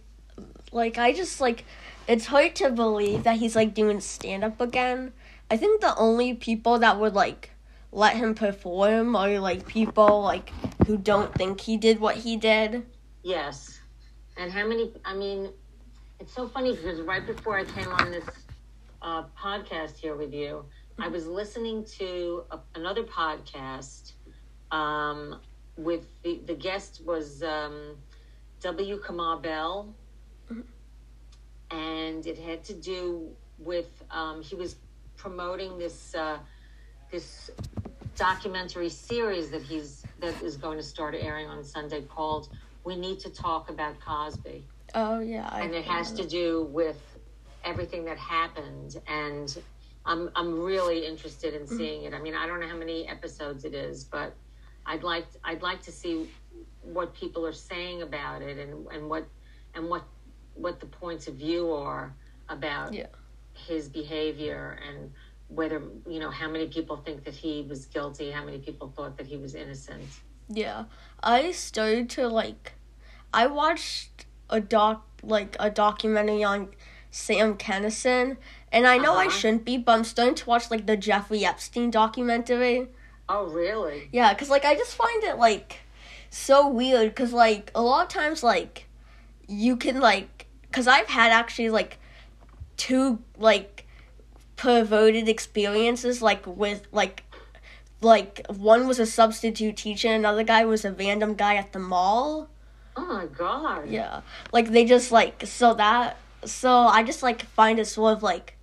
like 0.73 0.97
I 0.99 1.13
just 1.13 1.41
like 1.41 1.65
it's 2.07 2.27
hard 2.27 2.55
to 2.57 2.71
believe 2.71 3.25
that 3.25 3.37
he's 3.37 3.55
like 3.55 3.75
doing 3.75 4.01
stand 4.01 4.45
up 4.45 4.61
again. 4.61 5.13
I 5.51 5.57
think 5.57 5.81
the 5.81 5.95
only 5.97 6.35
people 6.35 6.79
that 6.79 6.99
would 6.99 7.15
like 7.15 7.51
let 7.93 8.17
him 8.17 8.35
perform 8.35 9.15
are 9.17 9.39
like 9.41 9.67
people 9.67 10.23
like 10.23 10.51
who 10.87 10.97
don't 10.97 11.35
think 11.35 11.61
he 11.61 11.77
did 11.77 12.01
what 12.01 12.17
he 12.17 12.37
did. 12.37 12.87
Yes. 13.23 13.79
And 14.39 14.53
how 14.53 14.67
many? 14.67 14.93
I 15.05 15.15
mean, 15.15 15.51
it's 16.21 16.33
so 16.33 16.49
funny 16.49 16.75
because 16.75 17.01
right 17.03 17.27
before 17.27 17.59
I 17.59 17.65
came 17.65 17.89
on 17.89 18.11
this 18.11 18.25
uh, 19.03 19.25
podcast 19.41 19.99
here 19.99 20.17
with 20.17 20.33
you, 20.33 20.65
I 20.99 21.09
was 21.09 21.27
listening 21.27 21.85
to 21.99 22.45
a, 22.51 22.59
another 22.75 23.05
podcast. 23.05 24.13
Um, 24.71 25.41
with 25.77 26.07
the 26.23 26.41
the 26.47 26.55
guest 26.55 27.03
was 27.07 27.43
um, 27.43 27.97
W. 28.61 29.01
Kamau 29.01 29.41
Bell, 29.41 29.95
and 31.71 32.27
it 32.27 32.39
had 32.39 32.65
to 32.65 32.75
do 32.75 33.29
with 33.59 34.03
um, 34.11 34.43
he 34.43 34.55
was 34.55 34.77
promoting 35.17 35.79
this 35.79 36.15
uh, 36.15 36.39
this 37.11 37.51
documentary 38.17 38.89
series 38.89 39.51
that 39.51 39.63
he's 39.63 40.05
that 40.21 40.43
is 40.43 40.57
going 40.57 40.77
to 40.77 40.83
start 40.83 41.15
airing 41.19 41.47
on 41.47 41.63
Sunday 41.63 42.03
called 42.03 42.49
"We 42.85 42.97
Need 42.97 43.21
to 43.21 43.31
Talk 43.31 43.71
About 43.71 44.01
Cosby," 44.01 44.65
Oh 44.95 45.21
yeah. 45.21 45.49
I 45.51 45.63
and 45.63 45.75
it 45.75 45.85
has 45.85 46.13
to 46.13 46.27
do 46.27 46.69
with 46.71 47.18
everything 47.69 48.05
that 48.07 48.19
happened. 48.19 48.97
And 49.07 49.57
I'm 50.07 50.31
I'm 50.35 50.59
really 50.59 51.07
interested 51.07 51.55
in 51.55 51.63
mm-hmm. 51.63 51.77
seeing 51.77 52.03
it. 52.05 52.15
I 52.15 52.21
mean, 52.21 52.35
I 52.35 52.47
don't 52.47 52.61
know 52.61 52.69
how 52.69 52.77
many 52.77 53.07
episodes 53.09 53.65
it 53.65 53.75
is, 53.75 54.05
but 54.05 54.35
I'd 54.87 55.03
like 55.03 55.27
I'd 55.45 55.63
like 55.63 55.83
to 55.83 55.93
see 55.93 56.29
what 56.83 57.15
people 57.15 57.47
are 57.47 57.53
saying 57.53 58.03
about 58.03 58.43
it 58.43 58.59
and 58.59 58.87
and 58.89 59.09
what 59.09 59.27
and 59.75 59.89
what 59.89 60.05
what 60.55 60.81
the 60.81 60.87
points 60.87 61.29
of 61.29 61.35
view 61.35 61.73
are 61.73 62.15
about 62.49 62.95
Yeah. 62.95 63.07
his 63.53 63.89
behavior 63.89 64.79
and 64.87 65.13
whether 65.49 65.83
you 66.07 66.19
know 66.21 66.31
how 66.31 66.49
many 66.49 66.67
people 66.69 66.97
think 66.97 67.25
that 67.25 67.35
he 67.35 67.67
was 67.69 67.87
guilty 67.87 68.31
how 68.31 68.45
many 68.45 68.59
people 68.59 68.93
thought 68.97 69.17
that 69.19 69.27
he 69.27 69.37
was 69.37 69.55
innocent 69.55 70.03
Yeah. 70.49 70.85
I 71.23 71.53
started 71.53 72.09
to 72.11 72.29
like 72.29 72.73
I 73.33 73.47
watched 73.47 74.27
a 74.51 74.61
doc 74.61 75.07
like 75.23 75.57
a 75.61 75.71
documentary 75.71 76.45
on 76.45 76.71
Sam 77.11 77.57
Kinison 77.57 78.37
and 78.71 78.87
I 78.87 78.99
know 78.99 79.15
I 79.15 79.27
Uh-huh. 79.27 79.31
shouldn't 79.31 79.65
be, 79.65 79.79
but 79.79 79.93
I'm 79.93 80.05
starting 80.05 80.35
to 80.37 80.47
watch 80.49 80.71
like 80.71 80.87
the 80.87 80.97
Jeffrey 80.97 81.45
Epstein 81.45 81.91
documentary. 81.91 82.89
oh 83.29 83.47
really 83.47 84.09
Yeah, 84.13 84.33
cuz 84.35 84.49
like 84.51 84.65
I 84.65 84.75
just 84.75 84.95
find 84.95 85.23
it 85.25 85.37
like 85.39 85.81
so 86.31 86.69
weird 86.69 87.15
cuz 87.17 87.33
like 87.33 87.71
a 87.75 87.83
lot 87.83 88.03
of 88.07 88.09
times 88.09 88.43
like 88.43 88.87
you 89.47 89.77
can 89.77 90.01
like 90.01 90.47
cuz 90.73 90.87
I've 90.87 91.09
had 91.09 91.33
actually 91.33 91.71
like 91.71 91.99
two 92.77 93.19
like 93.39 93.87
perverted 94.57 95.29
experiences 95.29 96.21
like 96.21 96.47
with 96.47 96.83
like 96.93 97.25
like 98.01 98.45
one 98.49 98.87
was 98.87 98.99
a 98.99 99.07
substitute 99.07 99.77
teacher 99.77 100.13
another 100.13 100.43
guy 100.45 100.65
was 100.65 100.85
a 100.85 100.93
random 100.93 101.35
guy 101.35 101.55
at 101.57 101.73
the 101.73 101.79
mall. 101.79 102.49
oh 102.97 103.05
my 103.07 103.27
god 103.27 103.89
Yeah. 103.89 104.21
Like 104.53 104.69
they 104.71 104.85
just 104.85 105.11
like 105.13 105.45
so 105.47 105.75
that 105.75 106.17
so 106.45 106.71
I 106.73 107.03
just 107.03 107.23
like 107.23 107.43
find 107.43 107.79
it 107.79 107.87
sort 107.87 108.17
of 108.17 108.23
like 108.23 108.57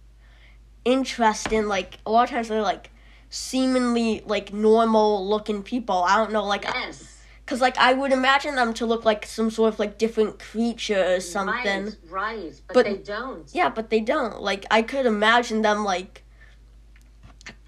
interesting 0.83 1.67
like 1.67 1.97
a 2.05 2.11
lot 2.11 2.23
of 2.25 2.29
times 2.29 2.47
they're 2.49 2.61
like 2.61 2.91
seemingly 3.29 4.21
like 4.25 4.53
normal 4.53 5.27
looking 5.27 5.63
people. 5.63 6.03
I 6.03 6.15
don't 6.17 6.31
know 6.31 6.43
like 6.45 6.63
yes 6.65 7.11
cuz 7.45 7.61
like 7.61 7.77
I 7.77 7.93
would 7.93 8.11
imagine 8.11 8.55
them 8.55 8.73
to 8.75 8.85
look 8.85 9.05
like 9.05 9.25
some 9.25 9.49
sort 9.51 9.73
of 9.73 9.79
like 9.79 9.97
different 9.97 10.39
creature 10.39 11.15
or 11.15 11.19
something. 11.19 11.85
right 11.85 11.97
right 12.09 12.53
but, 12.67 12.73
But- 12.73 12.85
they 12.85 12.97
don't 12.97 13.49
Yeah, 13.53 13.69
but 13.69 13.89
they 13.89 13.99
don't. 13.99 14.41
Like 14.41 14.65
I 14.71 14.81
could 14.81 15.05
imagine 15.05 15.61
them 15.61 15.83
like 15.83 16.23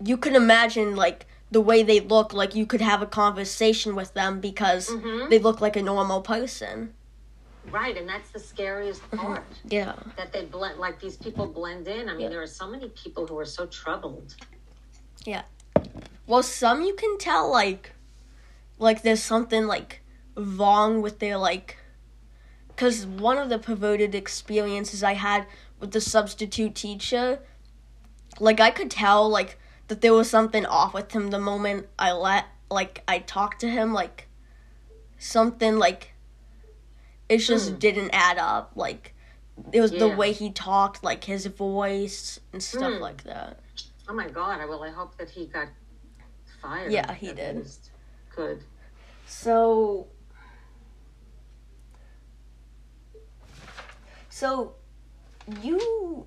you 0.03 0.17
could 0.17 0.35
imagine 0.35 0.95
like 0.95 1.25
the 1.51 1.61
way 1.61 1.81
they 1.83 1.99
look 1.99 2.33
like 2.33 2.55
you 2.55 2.65
could 2.65 2.81
have 2.81 3.01
a 3.01 3.05
conversation 3.05 3.95
with 3.95 4.13
them 4.13 4.39
because 4.39 4.89
Mhm. 4.89 5.29
they 5.29 5.39
look 5.39 5.61
like 5.61 5.75
a 5.75 5.81
normal 5.81 6.21
person. 6.21 6.93
Right 7.71 7.97
and 7.97 8.07
that's 8.07 8.29
the 8.31 8.39
scariest 8.39 9.01
Mm-hmm. 9.11 9.17
part 9.17 9.43
Yeah. 9.65 9.93
that 10.15 10.31
they 10.33 10.45
blend 10.45 10.79
like 10.79 10.99
these 10.99 11.17
people 11.17 11.45
blend 11.47 11.87
in 11.87 12.09
i 12.09 12.13
mean 12.13 12.21
Yeah. 12.21 12.29
there 12.29 12.41
are 12.41 12.47
so 12.47 12.67
many 12.67 12.89
people 12.89 13.27
who 13.27 13.37
are 13.39 13.45
so 13.45 13.65
troubled 13.67 14.35
Yeah. 15.25 15.43
Well, 16.25 16.43
some 16.43 16.81
you 16.81 16.93
can 16.93 17.17
tell 17.17 17.49
like 17.51 17.93
like 18.79 19.01
there's 19.01 19.23
something 19.23 19.65
like 19.67 20.01
wrong 20.35 21.01
with 21.01 21.19
their 21.19 21.37
like 21.37 21.77
because 22.67 23.05
one 23.05 23.37
of 23.37 23.49
the 23.49 23.57
perverted 23.59 24.13
experiences 24.13 25.03
I 25.03 25.13
had 25.13 25.45
with 25.79 25.91
the 25.91 26.01
substitute 26.01 26.75
teacher, 26.75 27.39
like 28.39 28.59
I 28.59 28.71
could 28.71 28.91
tell 28.91 29.27
like 29.29 29.57
that 29.87 30.01
there 30.01 30.13
was 30.13 30.29
something 30.29 30.65
off 30.65 30.93
with 30.93 31.11
him 31.11 31.29
the 31.31 31.39
moment 31.39 31.87
I 31.97 32.11
let 32.11 32.45
like 32.69 33.03
I 33.07 33.19
talked 33.19 33.59
to 33.61 33.69
him 33.69 33.93
like 33.93 34.27
something 35.17 35.77
like 35.79 36.13
it 37.29 37.37
just 37.39 37.73
Mm. 37.73 37.79
didn't 37.79 38.09
add 38.11 38.37
up 38.37 38.71
like 38.75 39.13
it 39.71 39.81
was 39.81 39.91
the 39.91 40.07
way 40.07 40.31
he 40.33 40.51
talked 40.51 41.03
like 41.03 41.23
his 41.23 41.45
voice 41.47 42.39
and 42.53 42.61
stuff 42.63 42.93
Mm. 42.93 42.99
like 43.01 43.23
that 43.23 43.59
Oh 44.09 44.13
my 44.13 44.29
God! 44.29 44.61
I 44.61 44.65
well, 44.65 44.83
I 44.85 44.89
hope 44.89 45.17
that 45.17 45.29
he 45.29 45.47
got 45.47 45.67
fired. 46.61 46.93
Yeah, 46.93 47.13
he 47.13 47.27
at 47.29 47.35
did. 47.35 47.67
Good. 48.33 48.63
so 49.25 50.07
so 54.29 54.75
you 55.61 56.25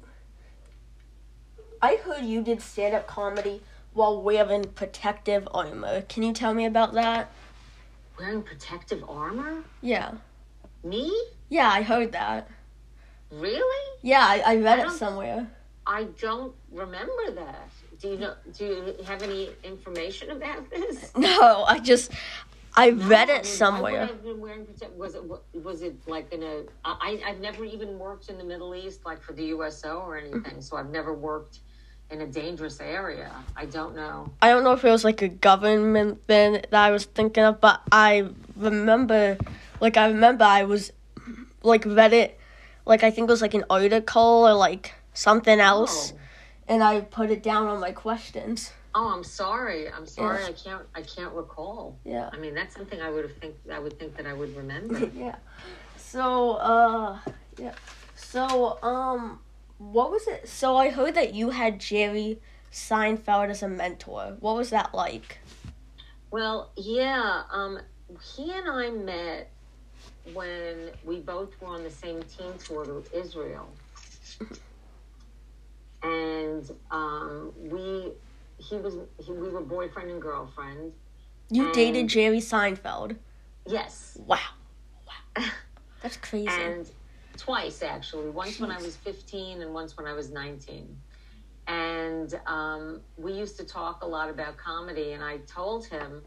I 1.80 1.96
heard 1.96 2.24
you 2.24 2.42
did 2.42 2.60
stand 2.60 2.94
up 2.94 3.06
comedy 3.06 3.62
while 3.94 4.20
wearing 4.20 4.64
protective 4.64 5.48
armor. 5.52 6.02
Can 6.02 6.22
you 6.22 6.32
tell 6.34 6.52
me 6.52 6.66
about 6.66 6.92
that? 6.92 7.30
Wearing 8.18 8.42
protective 8.42 9.02
armor? 9.08 9.64
Yeah. 9.80 10.12
Me? 10.82 11.12
Yeah, 11.48 11.68
I 11.68 11.82
heard 11.82 12.12
that. 12.12 12.48
Really? 13.30 13.98
Yeah, 14.02 14.20
I, 14.26 14.42
I 14.46 14.56
read 14.56 14.80
I 14.80 14.86
it 14.86 14.90
somewhere. 14.92 15.46
I 15.86 16.04
don't 16.20 16.54
remember 16.72 17.30
that. 17.34 17.68
Do 18.00 18.08
you 18.08 18.18
know? 18.18 18.34
Do 18.56 18.64
you 18.64 19.04
have 19.04 19.22
any 19.22 19.50
information 19.62 20.30
about 20.30 20.70
this? 20.70 21.12
No, 21.16 21.64
I 21.64 21.78
just 21.80 22.12
I 22.74 22.90
read 22.90 23.28
No, 23.28 23.34
I 23.34 23.36
it 23.38 23.44
mean, 23.44 23.52
somewhere. 23.52 24.02
I 24.02 24.06
have 24.06 24.22
been 24.22 24.40
wearing? 24.40 24.66
Was 24.96 25.14
it 25.14 25.22
was 25.54 25.82
it 25.82 25.96
like 26.08 26.32
in 26.32 26.42
a? 26.42 26.62
I 26.84 27.20
I've 27.26 27.40
never 27.40 27.64
even 27.64 27.98
worked 27.98 28.28
in 28.30 28.38
the 28.38 28.44
Middle 28.44 28.74
East, 28.74 29.00
like 29.04 29.20
for 29.22 29.32
the 29.32 29.44
USO 29.46 29.98
or 29.98 30.16
anything. 30.16 30.60
So 30.62 30.76
I've 30.76 30.90
never 30.90 31.12
worked 31.12 31.58
in 32.10 32.22
a 32.22 32.26
dangerous 32.26 32.80
area. 32.80 33.30
I 33.54 33.66
don't 33.66 33.94
know. 33.94 34.30
I 34.42 34.48
don't 34.48 34.64
know 34.64 34.72
if 34.72 34.84
it 34.84 34.90
was 34.90 35.04
like 35.04 35.22
a 35.22 35.28
government 35.28 36.26
thing 36.26 36.52
that 36.54 36.74
I 36.74 36.90
was 36.90 37.04
thinking 37.04 37.44
of, 37.44 37.60
but 37.60 37.80
I 37.92 38.28
remember, 38.56 39.36
like, 39.80 39.96
I 39.96 40.08
remember 40.08 40.44
I 40.44 40.64
was, 40.64 40.92
like, 41.62 41.84
read 41.84 42.12
it, 42.12 42.38
like, 42.86 43.02
I 43.02 43.10
think 43.10 43.28
it 43.28 43.30
was 43.32 43.42
like 43.42 43.54
an 43.54 43.64
article 43.70 44.46
or 44.48 44.54
like 44.54 44.94
something 45.14 45.60
else, 45.60 46.12
Oh. 46.12 46.18
and 46.68 46.82
I 46.82 47.00
put 47.00 47.30
it 47.30 47.42
down 47.42 47.66
on 47.66 47.80
my 47.80 47.92
questions. 47.92 48.72
Oh, 48.94 49.12
I'm 49.14 49.22
sorry. 49.24 49.88
I'm 49.88 50.06
sorry. 50.06 50.40
Yeah. 50.42 50.48
I 50.48 50.52
can't. 50.52 50.86
I 50.96 51.02
can't 51.02 51.32
recall. 51.32 51.96
Yeah. 52.04 52.28
I 52.32 52.38
mean, 52.38 52.54
that's 52.54 52.74
something 52.74 53.00
I 53.00 53.08
would 53.08 53.24
have 53.24 53.36
think. 53.36 53.54
I 53.72 53.78
would 53.78 53.98
think 54.00 54.16
that 54.16 54.26
I 54.26 54.32
would 54.32 54.56
remember. 54.56 54.98
yeah. 55.16 55.36
So, 55.96 56.54
uh, 56.54 57.18
yeah. 57.56 57.74
So, 58.16 58.78
um, 58.82 59.38
what 59.78 60.10
was 60.10 60.26
it? 60.26 60.48
So 60.48 60.76
I 60.76 60.90
heard 60.90 61.14
that 61.14 61.34
you 61.34 61.50
had 61.50 61.78
Jerry 61.78 62.40
Seinfeld 62.72 63.50
as 63.50 63.62
a 63.62 63.68
mentor. 63.68 64.36
What 64.40 64.56
was 64.56 64.70
that 64.70 64.92
like? 64.92 65.38
Well, 66.32 66.70
yeah. 66.76 67.42
Um, 67.52 67.78
he 68.34 68.50
and 68.52 68.68
I 68.68 68.90
met 68.90 69.50
when 70.32 70.90
we 71.04 71.20
both 71.20 71.58
were 71.60 71.68
on 71.68 71.82
the 71.82 71.90
same 71.90 72.22
team 72.24 72.52
tour 72.58 72.84
to 72.84 73.04
Israel, 73.18 73.68
and 76.02 76.70
um, 76.90 77.52
we 77.56 78.12
he 78.58 78.76
was 78.76 78.94
he, 79.18 79.32
we 79.32 79.48
were 79.48 79.60
boyfriend 79.60 80.10
and 80.10 80.20
girlfriend. 80.22 80.92
You 81.50 81.72
dated 81.72 82.00
And- 82.02 82.08
Jerry 82.10 82.38
Seinfeld. 82.38 83.16
Yes, 83.66 84.16
Wow. 84.26 84.38
Wow. 85.36 85.44
That's 86.02 86.16
crazy. 86.16 86.48
and 86.48 86.90
twice 87.36 87.82
actually. 87.82 88.30
Once 88.30 88.58
when 88.58 88.70
I 88.70 88.78
was 88.80 88.96
fifteen, 88.96 89.60
and 89.62 89.74
once 89.74 89.96
when 89.96 90.06
I 90.06 90.12
was 90.12 90.30
nineteen. 90.30 90.96
And 91.66 92.34
um, 92.46 93.00
we 93.16 93.32
used 93.32 93.56
to 93.58 93.64
talk 93.64 94.02
a 94.02 94.06
lot 94.06 94.28
about 94.30 94.56
comedy, 94.56 95.12
and 95.12 95.22
I 95.22 95.38
told 95.46 95.86
him 95.86 96.22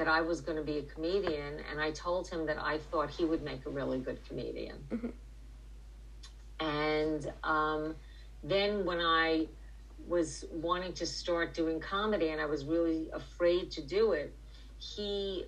that 0.00 0.08
I 0.08 0.22
was 0.22 0.40
going 0.40 0.56
to 0.56 0.64
be 0.64 0.78
a 0.78 0.82
comedian, 0.82 1.60
and 1.70 1.78
I 1.78 1.90
told 1.90 2.26
him 2.26 2.46
that 2.46 2.56
I 2.58 2.78
thought 2.78 3.10
he 3.10 3.26
would 3.26 3.42
make 3.42 3.66
a 3.66 3.68
really 3.68 3.98
good 3.98 4.26
comedian. 4.26 4.78
Mhm. 4.88 5.12
And 6.58 7.32
um, 7.44 7.96
then 8.42 8.86
when 8.86 8.98
I 9.02 9.48
was 10.08 10.46
wanting 10.50 10.94
to 10.94 11.06
start 11.06 11.52
doing 11.52 11.80
comedy, 11.80 12.30
and 12.30 12.40
I 12.40 12.46
was 12.46 12.64
really 12.64 13.10
afraid 13.12 13.72
to 13.72 13.82
do 13.82 14.12
it, 14.12 14.34
he 14.78 15.44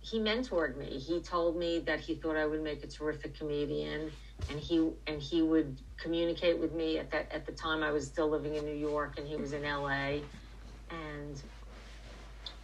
he 0.00 0.18
mentored 0.18 0.76
me. 0.76 0.98
He 0.98 1.22
told 1.22 1.56
me 1.56 1.78
that 1.86 1.98
he 1.98 2.16
thought 2.16 2.36
I 2.36 2.44
would 2.44 2.62
make 2.62 2.84
a 2.84 2.86
terrific 2.86 3.38
comedian, 3.38 4.12
and 4.50 4.60
he 4.60 4.86
and 5.06 5.22
he 5.22 5.40
would 5.40 5.80
communicate 5.96 6.58
with 6.58 6.74
me 6.74 6.98
at 6.98 7.10
that 7.12 7.32
at 7.32 7.46
the 7.46 7.52
time 7.52 7.82
I 7.82 7.90
was 7.90 8.06
still 8.06 8.28
living 8.28 8.54
in 8.54 8.66
New 8.66 8.76
York, 8.76 9.14
and 9.16 9.26
he 9.26 9.36
was 9.36 9.54
in 9.54 9.64
L.A. 9.64 10.22
and 10.90 11.42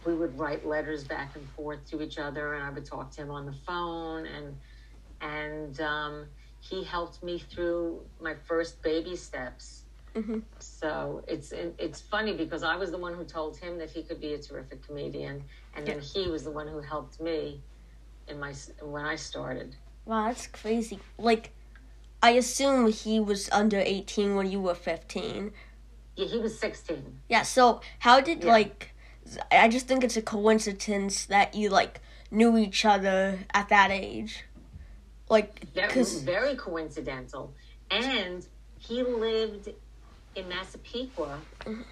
we 0.05 0.15
would 0.15 0.37
write 0.37 0.65
letters 0.65 1.03
back 1.03 1.35
and 1.35 1.47
forth 1.49 1.85
to 1.91 2.01
each 2.01 2.17
other, 2.17 2.53
and 2.55 2.63
I 2.63 2.69
would 2.69 2.85
talk 2.85 3.11
to 3.11 3.21
him 3.21 3.31
on 3.31 3.45
the 3.45 3.53
phone, 3.53 4.25
and 4.25 4.55
and 5.21 5.79
um, 5.81 6.25
he 6.59 6.83
helped 6.83 7.23
me 7.23 7.39
through 7.39 8.01
my 8.19 8.35
first 8.47 8.81
baby 8.81 9.15
steps. 9.15 9.83
Mhm. 10.15 10.43
So 10.59 11.23
it's 11.27 11.53
it's 11.53 12.01
funny 12.01 12.33
because 12.33 12.63
I 12.63 12.75
was 12.75 12.91
the 12.91 12.97
one 12.97 13.13
who 13.13 13.23
told 13.23 13.57
him 13.57 13.77
that 13.77 13.89
he 13.89 14.03
could 14.03 14.19
be 14.19 14.33
a 14.33 14.37
terrific 14.39 14.85
comedian, 14.85 15.43
and 15.75 15.87
then 15.87 15.99
he 15.99 16.27
was 16.27 16.43
the 16.43 16.51
one 16.51 16.67
who 16.67 16.79
helped 16.81 17.19
me 17.21 17.61
in 18.27 18.39
my 18.39 18.53
when 18.81 19.05
I 19.05 19.15
started. 19.15 19.75
Wow, 20.05 20.27
that's 20.27 20.47
crazy. 20.47 20.99
Like, 21.17 21.51
I 22.23 22.31
assume 22.31 22.91
he 22.91 23.19
was 23.19 23.49
under 23.51 23.79
18 23.79 24.35
when 24.35 24.49
you 24.51 24.59
were 24.59 24.73
15. 24.75 25.53
Yeah, 26.15 26.25
he 26.25 26.39
was 26.39 26.59
sixteen. 26.59 27.21
Yeah, 27.29 27.43
so 27.43 27.81
how 27.99 28.19
did, 28.19 28.43
Yeah. 28.43 28.51
like, 28.51 28.90
I 29.51 29.67
just 29.69 29.87
think 29.87 30.03
it's 30.03 30.17
a 30.17 30.21
coincidence 30.21 31.25
that 31.25 31.55
you, 31.55 31.69
like, 31.69 32.01
knew 32.29 32.57
each 32.57 32.85
other 32.85 33.39
at 33.53 33.69
that 33.69 33.91
age. 33.91 34.45
Like, 35.29 35.65
Very, 35.73 35.87
because, 35.87 36.21
very 36.21 36.55
coincidental. 36.55 37.53
And 37.89 38.45
he 38.79 39.03
lived 39.03 39.69
in 40.35 40.49
Massapequa. 40.49 41.39
Mhm. 41.59 41.85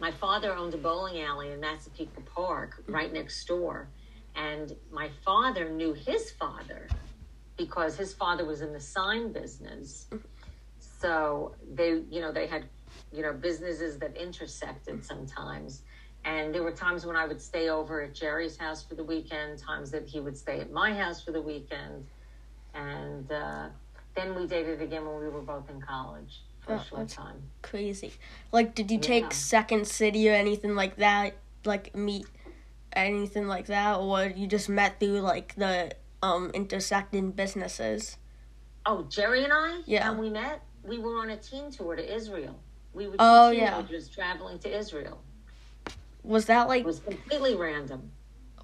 My 0.00 0.10
father 0.10 0.52
owned 0.52 0.74
a 0.74 0.78
bowling 0.78 1.20
alley 1.22 1.52
in 1.52 1.60
Massapequa 1.60 2.22
Park, 2.22 2.82
right 2.86 3.12
next 3.12 3.44
door. 3.46 3.88
And 4.34 4.76
my 4.90 5.10
father 5.24 5.68
knew 5.68 5.92
his 5.92 6.32
father 6.32 6.88
because 7.56 7.96
his 7.96 8.12
father 8.12 8.44
was 8.44 8.62
in 8.62 8.72
the 8.72 8.80
sign 8.80 9.32
business. 9.32 10.06
So 10.78 11.54
they, 11.72 12.02
you 12.10 12.20
know, 12.20 12.32
they 12.32 12.46
had, 12.46 12.68
you 13.12 13.22
know, 13.22 13.32
businesses 13.32 13.98
that 13.98 14.16
intersected 14.16 15.04
sometimes. 15.04 15.82
And 16.24 16.54
there 16.54 16.62
were 16.62 16.72
times 16.72 17.04
when 17.04 17.16
I 17.16 17.26
would 17.26 17.40
stay 17.40 17.68
over 17.68 18.02
at 18.02 18.14
Jerry's 18.14 18.56
house 18.56 18.84
for 18.84 18.94
the 18.94 19.04
weekend, 19.04 19.58
times 19.58 19.90
that 19.90 20.06
he 20.06 20.20
would 20.20 20.36
stay 20.36 20.60
at 20.60 20.70
my 20.70 20.94
house 20.94 21.22
for 21.22 21.32
the 21.32 21.42
weekend 21.42 22.06
and 22.74 23.30
uh, 23.30 23.68
then 24.14 24.34
we 24.34 24.46
dated 24.46 24.80
again 24.82 25.06
when 25.06 25.20
we 25.20 25.28
were 25.28 25.42
both 25.42 25.68
in 25.70 25.80
college 25.80 26.42
for 26.60 26.74
Oh, 26.74 26.76
a 26.76 26.84
short 26.84 27.08
time. 27.08 27.42
crazy. 27.62 28.12
Like, 28.50 28.74
did 28.74 28.90
you 28.90 28.98
Yeah. 28.98 29.02
take 29.06 29.32
Second 29.32 29.86
City 29.86 30.28
or 30.28 30.32
anything 30.32 30.74
like 30.74 30.96
that? 30.96 31.34
Like, 31.64 31.94
meet 31.94 32.26
anything 32.92 33.46
like 33.46 33.66
that? 33.66 33.98
Or 33.98 34.24
you 34.24 34.46
just 34.46 34.68
met 34.68 35.00
through, 35.00 35.20
like, 35.20 35.54
the, 35.56 35.92
um, 36.22 36.50
intersecting 36.54 37.32
businesses? 37.32 38.16
Oh, 38.84 39.02
Jerry 39.04 39.44
and 39.44 39.52
I, 39.52 39.82
Yeah. 39.86 40.10
when 40.10 40.18
we 40.18 40.30
met, 40.30 40.62
we 40.82 40.98
were 40.98 41.18
on 41.18 41.30
a 41.30 41.36
team 41.36 41.70
tour 41.70 41.94
to 41.96 42.14
Israel. 42.14 42.58
We 42.92 43.06
were 43.06 43.16
Oh, 43.18 43.50
yeah. 43.50 43.82
traveling 44.12 44.58
to 44.60 44.76
Israel. 44.76 45.22
Was 46.24 46.46
that, 46.46 46.68
like, 46.68 46.80
It 46.80 46.86
was 46.86 47.00
completely 47.00 47.54
random. 47.54 48.12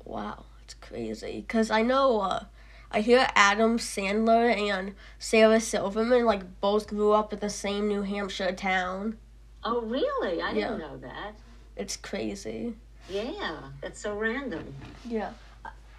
Wow, 0.05 0.47
it's 0.65 0.75
crazy. 0.75 1.45
Cause 1.49 1.71
I 1.71 1.83
know, 1.83 2.21
uh, 2.21 2.45
I 2.91 3.01
hear 3.01 3.29
Adam 3.35 3.79
Sandler 3.79 4.55
and 4.57 4.95
Sarah 5.19 5.61
Silverman 5.61 6.25
like 6.25 6.61
both 6.61 6.87
grew 6.89 7.13
up 7.13 7.33
in 7.33 7.41
the 7.41 7.51
same 7.51 7.89
New 7.89 8.03
Hampshire 8.03 8.53
town. 8.53 9.19
Oh, 9.63 9.83
really? 9.83 10.41
I 10.41 10.55
didn't 10.55 10.79
know 10.79 10.97
that. 10.99 11.35
It's 11.77 11.97
crazy. 11.97 12.75
Yeah, 13.11 13.57
that's 13.83 14.01
so 14.01 14.17
random. 14.17 14.75
Yeah, 15.05 15.33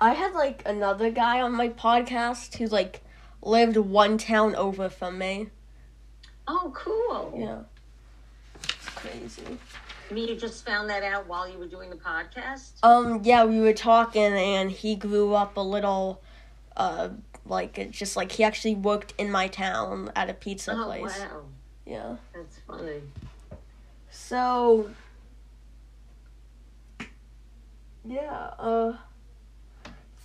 I 0.01 0.13
had 0.13 0.33
like 0.33 0.63
another 0.65 1.11
guy 1.11 1.41
on 1.41 1.51
my 1.51 1.69
podcast 1.69 2.57
who 2.57 2.65
like 2.67 3.01
lived 3.41 3.77
one 3.77 4.17
town 4.17 4.55
over 4.55 4.89
from 4.89 5.17
me. 5.17 5.49
Oh, 6.47 6.71
cool. 6.73 7.35
Yeah, 7.37 7.59
it's 8.55 8.89
crazy. 8.89 9.57
I 10.09 10.13
mean, 10.13 10.27
you 10.27 10.35
just 10.35 10.65
found 10.65 10.89
that 10.89 11.03
out 11.03 11.27
while 11.27 11.47
you 11.47 11.59
were 11.59 11.67
doing 11.67 11.89
the 11.89 11.95
podcast? 11.95 12.71
Um, 12.81 13.21
yeah, 13.23 13.45
we 13.45 13.59
were 13.59 13.73
talking 13.73 14.33
and 14.33 14.71
he 14.71 14.95
grew 14.95 15.33
up 15.33 15.55
a 15.57 15.61
little, 15.61 16.21
uh, 16.75 17.09
like 17.45 17.91
just 17.91 18.15
like 18.15 18.31
he 18.31 18.43
actually 18.43 18.75
worked 18.75 19.13
in 19.17 19.29
my 19.29 19.47
town 19.47 20.11
at 20.15 20.29
a 20.29 20.33
pizza 20.33 20.73
place. 20.73 21.01
oh, 21.01 21.01
place. 21.01 21.19
wow. 21.19 21.41
Yeah. 21.85 22.15
That's 22.33 22.59
funny. 22.67 23.01
So 24.09 24.89
yeah, 28.05 28.51
uh 28.57 28.93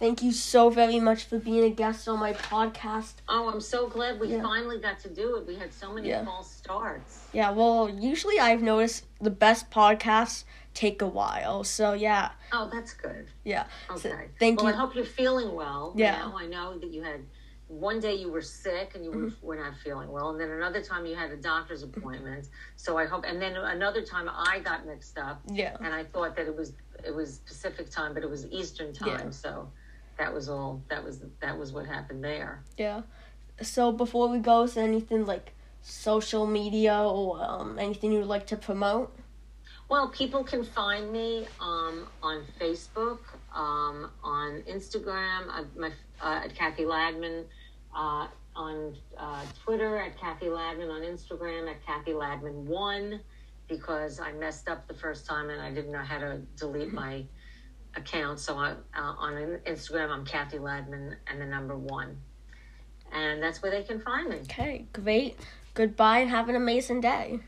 Thank 0.01 0.23
you 0.23 0.33
so 0.33 0.71
very 0.71 0.99
much 0.99 1.25
for 1.25 1.39
being 1.39 1.65
a 1.65 1.71
guest 1.71 2.09
on 2.09 2.19
my 2.19 2.33
podcast. 2.33 3.15
Oh, 3.29 3.49
I'm 3.49 3.61
so 3.61 3.87
glad 3.89 4.19
we 4.19 4.29
Yeah. 4.29 4.43
finally 4.43 4.79
got 4.79 4.99
to 5.01 5.09
do 5.09 5.37
it. 5.37 5.47
We 5.47 5.55
had 5.55 5.73
so 5.73 5.93
many 5.93 6.09
Yeah. 6.09 6.25
false 6.25 6.51
starts. 6.51 7.29
Yeah, 7.33 7.51
well, 7.51 7.89
usually 7.89 8.41
I've 8.41 8.61
noticed 8.61 9.05
the 9.21 9.31
best 9.31 9.71
podcasts 9.71 10.45
take 10.75 11.01
a 11.01 11.07
while. 11.07 11.63
So 11.63 11.93
yeah, 11.93 12.33
Oh, 12.53 12.69
that's 12.73 12.93
good. 12.93 13.29
yeah. 13.45 13.67
So, 13.97 14.11
Okay. 14.11 14.31
thank 14.41 14.61
well, 14.61 14.69
you. 14.73 14.75
I 14.75 14.77
hope 14.77 14.97
you're 14.97 15.05
feeling 15.05 15.55
well. 15.55 15.93
Yeah. 15.97 16.25
You 16.25 16.31
know, 16.33 16.39
I 16.39 16.47
know 16.47 16.79
that 16.79 16.91
you 16.91 17.03
had 17.05 17.25
one 17.69 17.99
day 18.01 18.15
you 18.15 18.31
were 18.31 18.43
sick 18.43 18.95
and 18.97 19.05
you 19.05 19.11
were, 19.11 19.17
Mm-hmm. 19.29 19.47
were 19.47 19.57
not 19.57 19.77
feeling 19.77 20.11
well, 20.11 20.31
and 20.31 20.41
then 20.41 20.51
another 20.51 20.83
time 20.83 21.07
you 21.07 21.15
had 21.17 21.31
a 21.31 21.37
doctor's 21.37 21.83
appointment. 21.83 22.49
So 22.77 22.99
I 22.99 23.07
hope, 23.07 23.25
and 23.25 23.41
then 23.41 23.57
another 23.57 24.03
time 24.03 24.29
I 24.29 24.59
got 24.59 24.85
mixed 24.87 25.19
up, 25.19 25.41
yeah. 25.51 25.77
and 25.81 25.95
I 25.95 26.05
thought 26.05 26.35
that 26.37 26.47
it 26.47 26.57
was 26.57 26.73
it 27.05 27.15
was 27.15 27.39
Pacific 27.41 27.91
time, 27.91 28.13
but 28.15 28.23
it 28.23 28.31
was 28.31 28.47
Eastern 28.47 28.93
time. 28.93 29.09
Yeah. 29.27 29.31
So 29.31 29.71
that 30.19 30.33
was 30.33 30.49
all. 30.49 30.83
That 30.89 31.05
was 31.05 31.21
that 31.41 31.59
was 31.59 31.73
what 31.73 31.87
happened 31.87 32.23
there. 32.23 32.63
Yeah. 32.77 33.03
So 33.63 33.93
before 33.93 34.29
we 34.29 34.39
go, 34.39 34.63
is 34.63 34.75
there 34.75 34.85
anything 34.85 35.27
like 35.27 35.53
social 35.83 36.47
media 36.47 36.97
or 36.97 37.43
um, 37.43 37.79
anything 37.79 38.13
you'd 38.13 38.25
like 38.27 38.47
to 38.49 38.57
promote? 38.57 39.15
Well, 39.89 40.09
people 40.09 40.43
can 40.43 40.65
find 40.65 41.13
me 41.13 41.47
um, 41.61 42.07
on 42.23 42.43
Facebook, 42.59 43.19
um, 43.55 44.11
on 44.23 44.63
Instagram, 44.63 45.49
uh, 45.51 45.65
my, 45.77 45.91
uh, 46.23 46.45
at 46.45 46.55
Cathy 46.55 46.85
Ladman, 46.85 47.45
uh, 47.95 48.27
on 48.57 48.97
uh, 49.19 49.45
Twitter 49.63 49.99
at 49.99 50.19
Cathy 50.19 50.47
Ladman, 50.47 50.91
on 50.91 51.03
Instagram 51.03 51.71
at 51.71 51.85
Cathy 51.85 52.13
Ladman 52.13 52.65
one, 52.65 53.21
because 53.69 54.21
I 54.21 54.33
messed 54.33 54.69
up 54.69 54.89
the 54.89 54.95
first 54.95 55.27
time 55.27 55.51
and 55.51 55.61
I 55.61 55.71
didn't 55.71 55.93
know 55.93 56.03
how 56.03 56.19
to 56.19 56.39
delete 56.57 56.93
my 56.93 57.25
account. 57.97 58.41
So 58.41 58.57
I, 58.57 58.71
uh, 58.71 59.15
on 59.19 59.33
Instagram, 59.67 60.11
I'm 60.11 60.25
Cathy 60.25 60.59
Ladman 60.59 61.17
and 61.27 61.41
the 61.41 61.47
number 61.47 61.77
one, 61.77 62.19
and 63.13 63.43
that's 63.43 63.63
where 63.63 63.71
they 63.71 63.83
can 63.83 64.01
find 64.01 64.29
me. 64.29 64.37
Okay, 64.43 64.87
great. 64.93 65.39
Goodbye 65.75 66.21
and 66.21 66.31
have 66.31 66.49
an 66.49 66.57
amazing 66.57 67.01
day. 67.01 67.41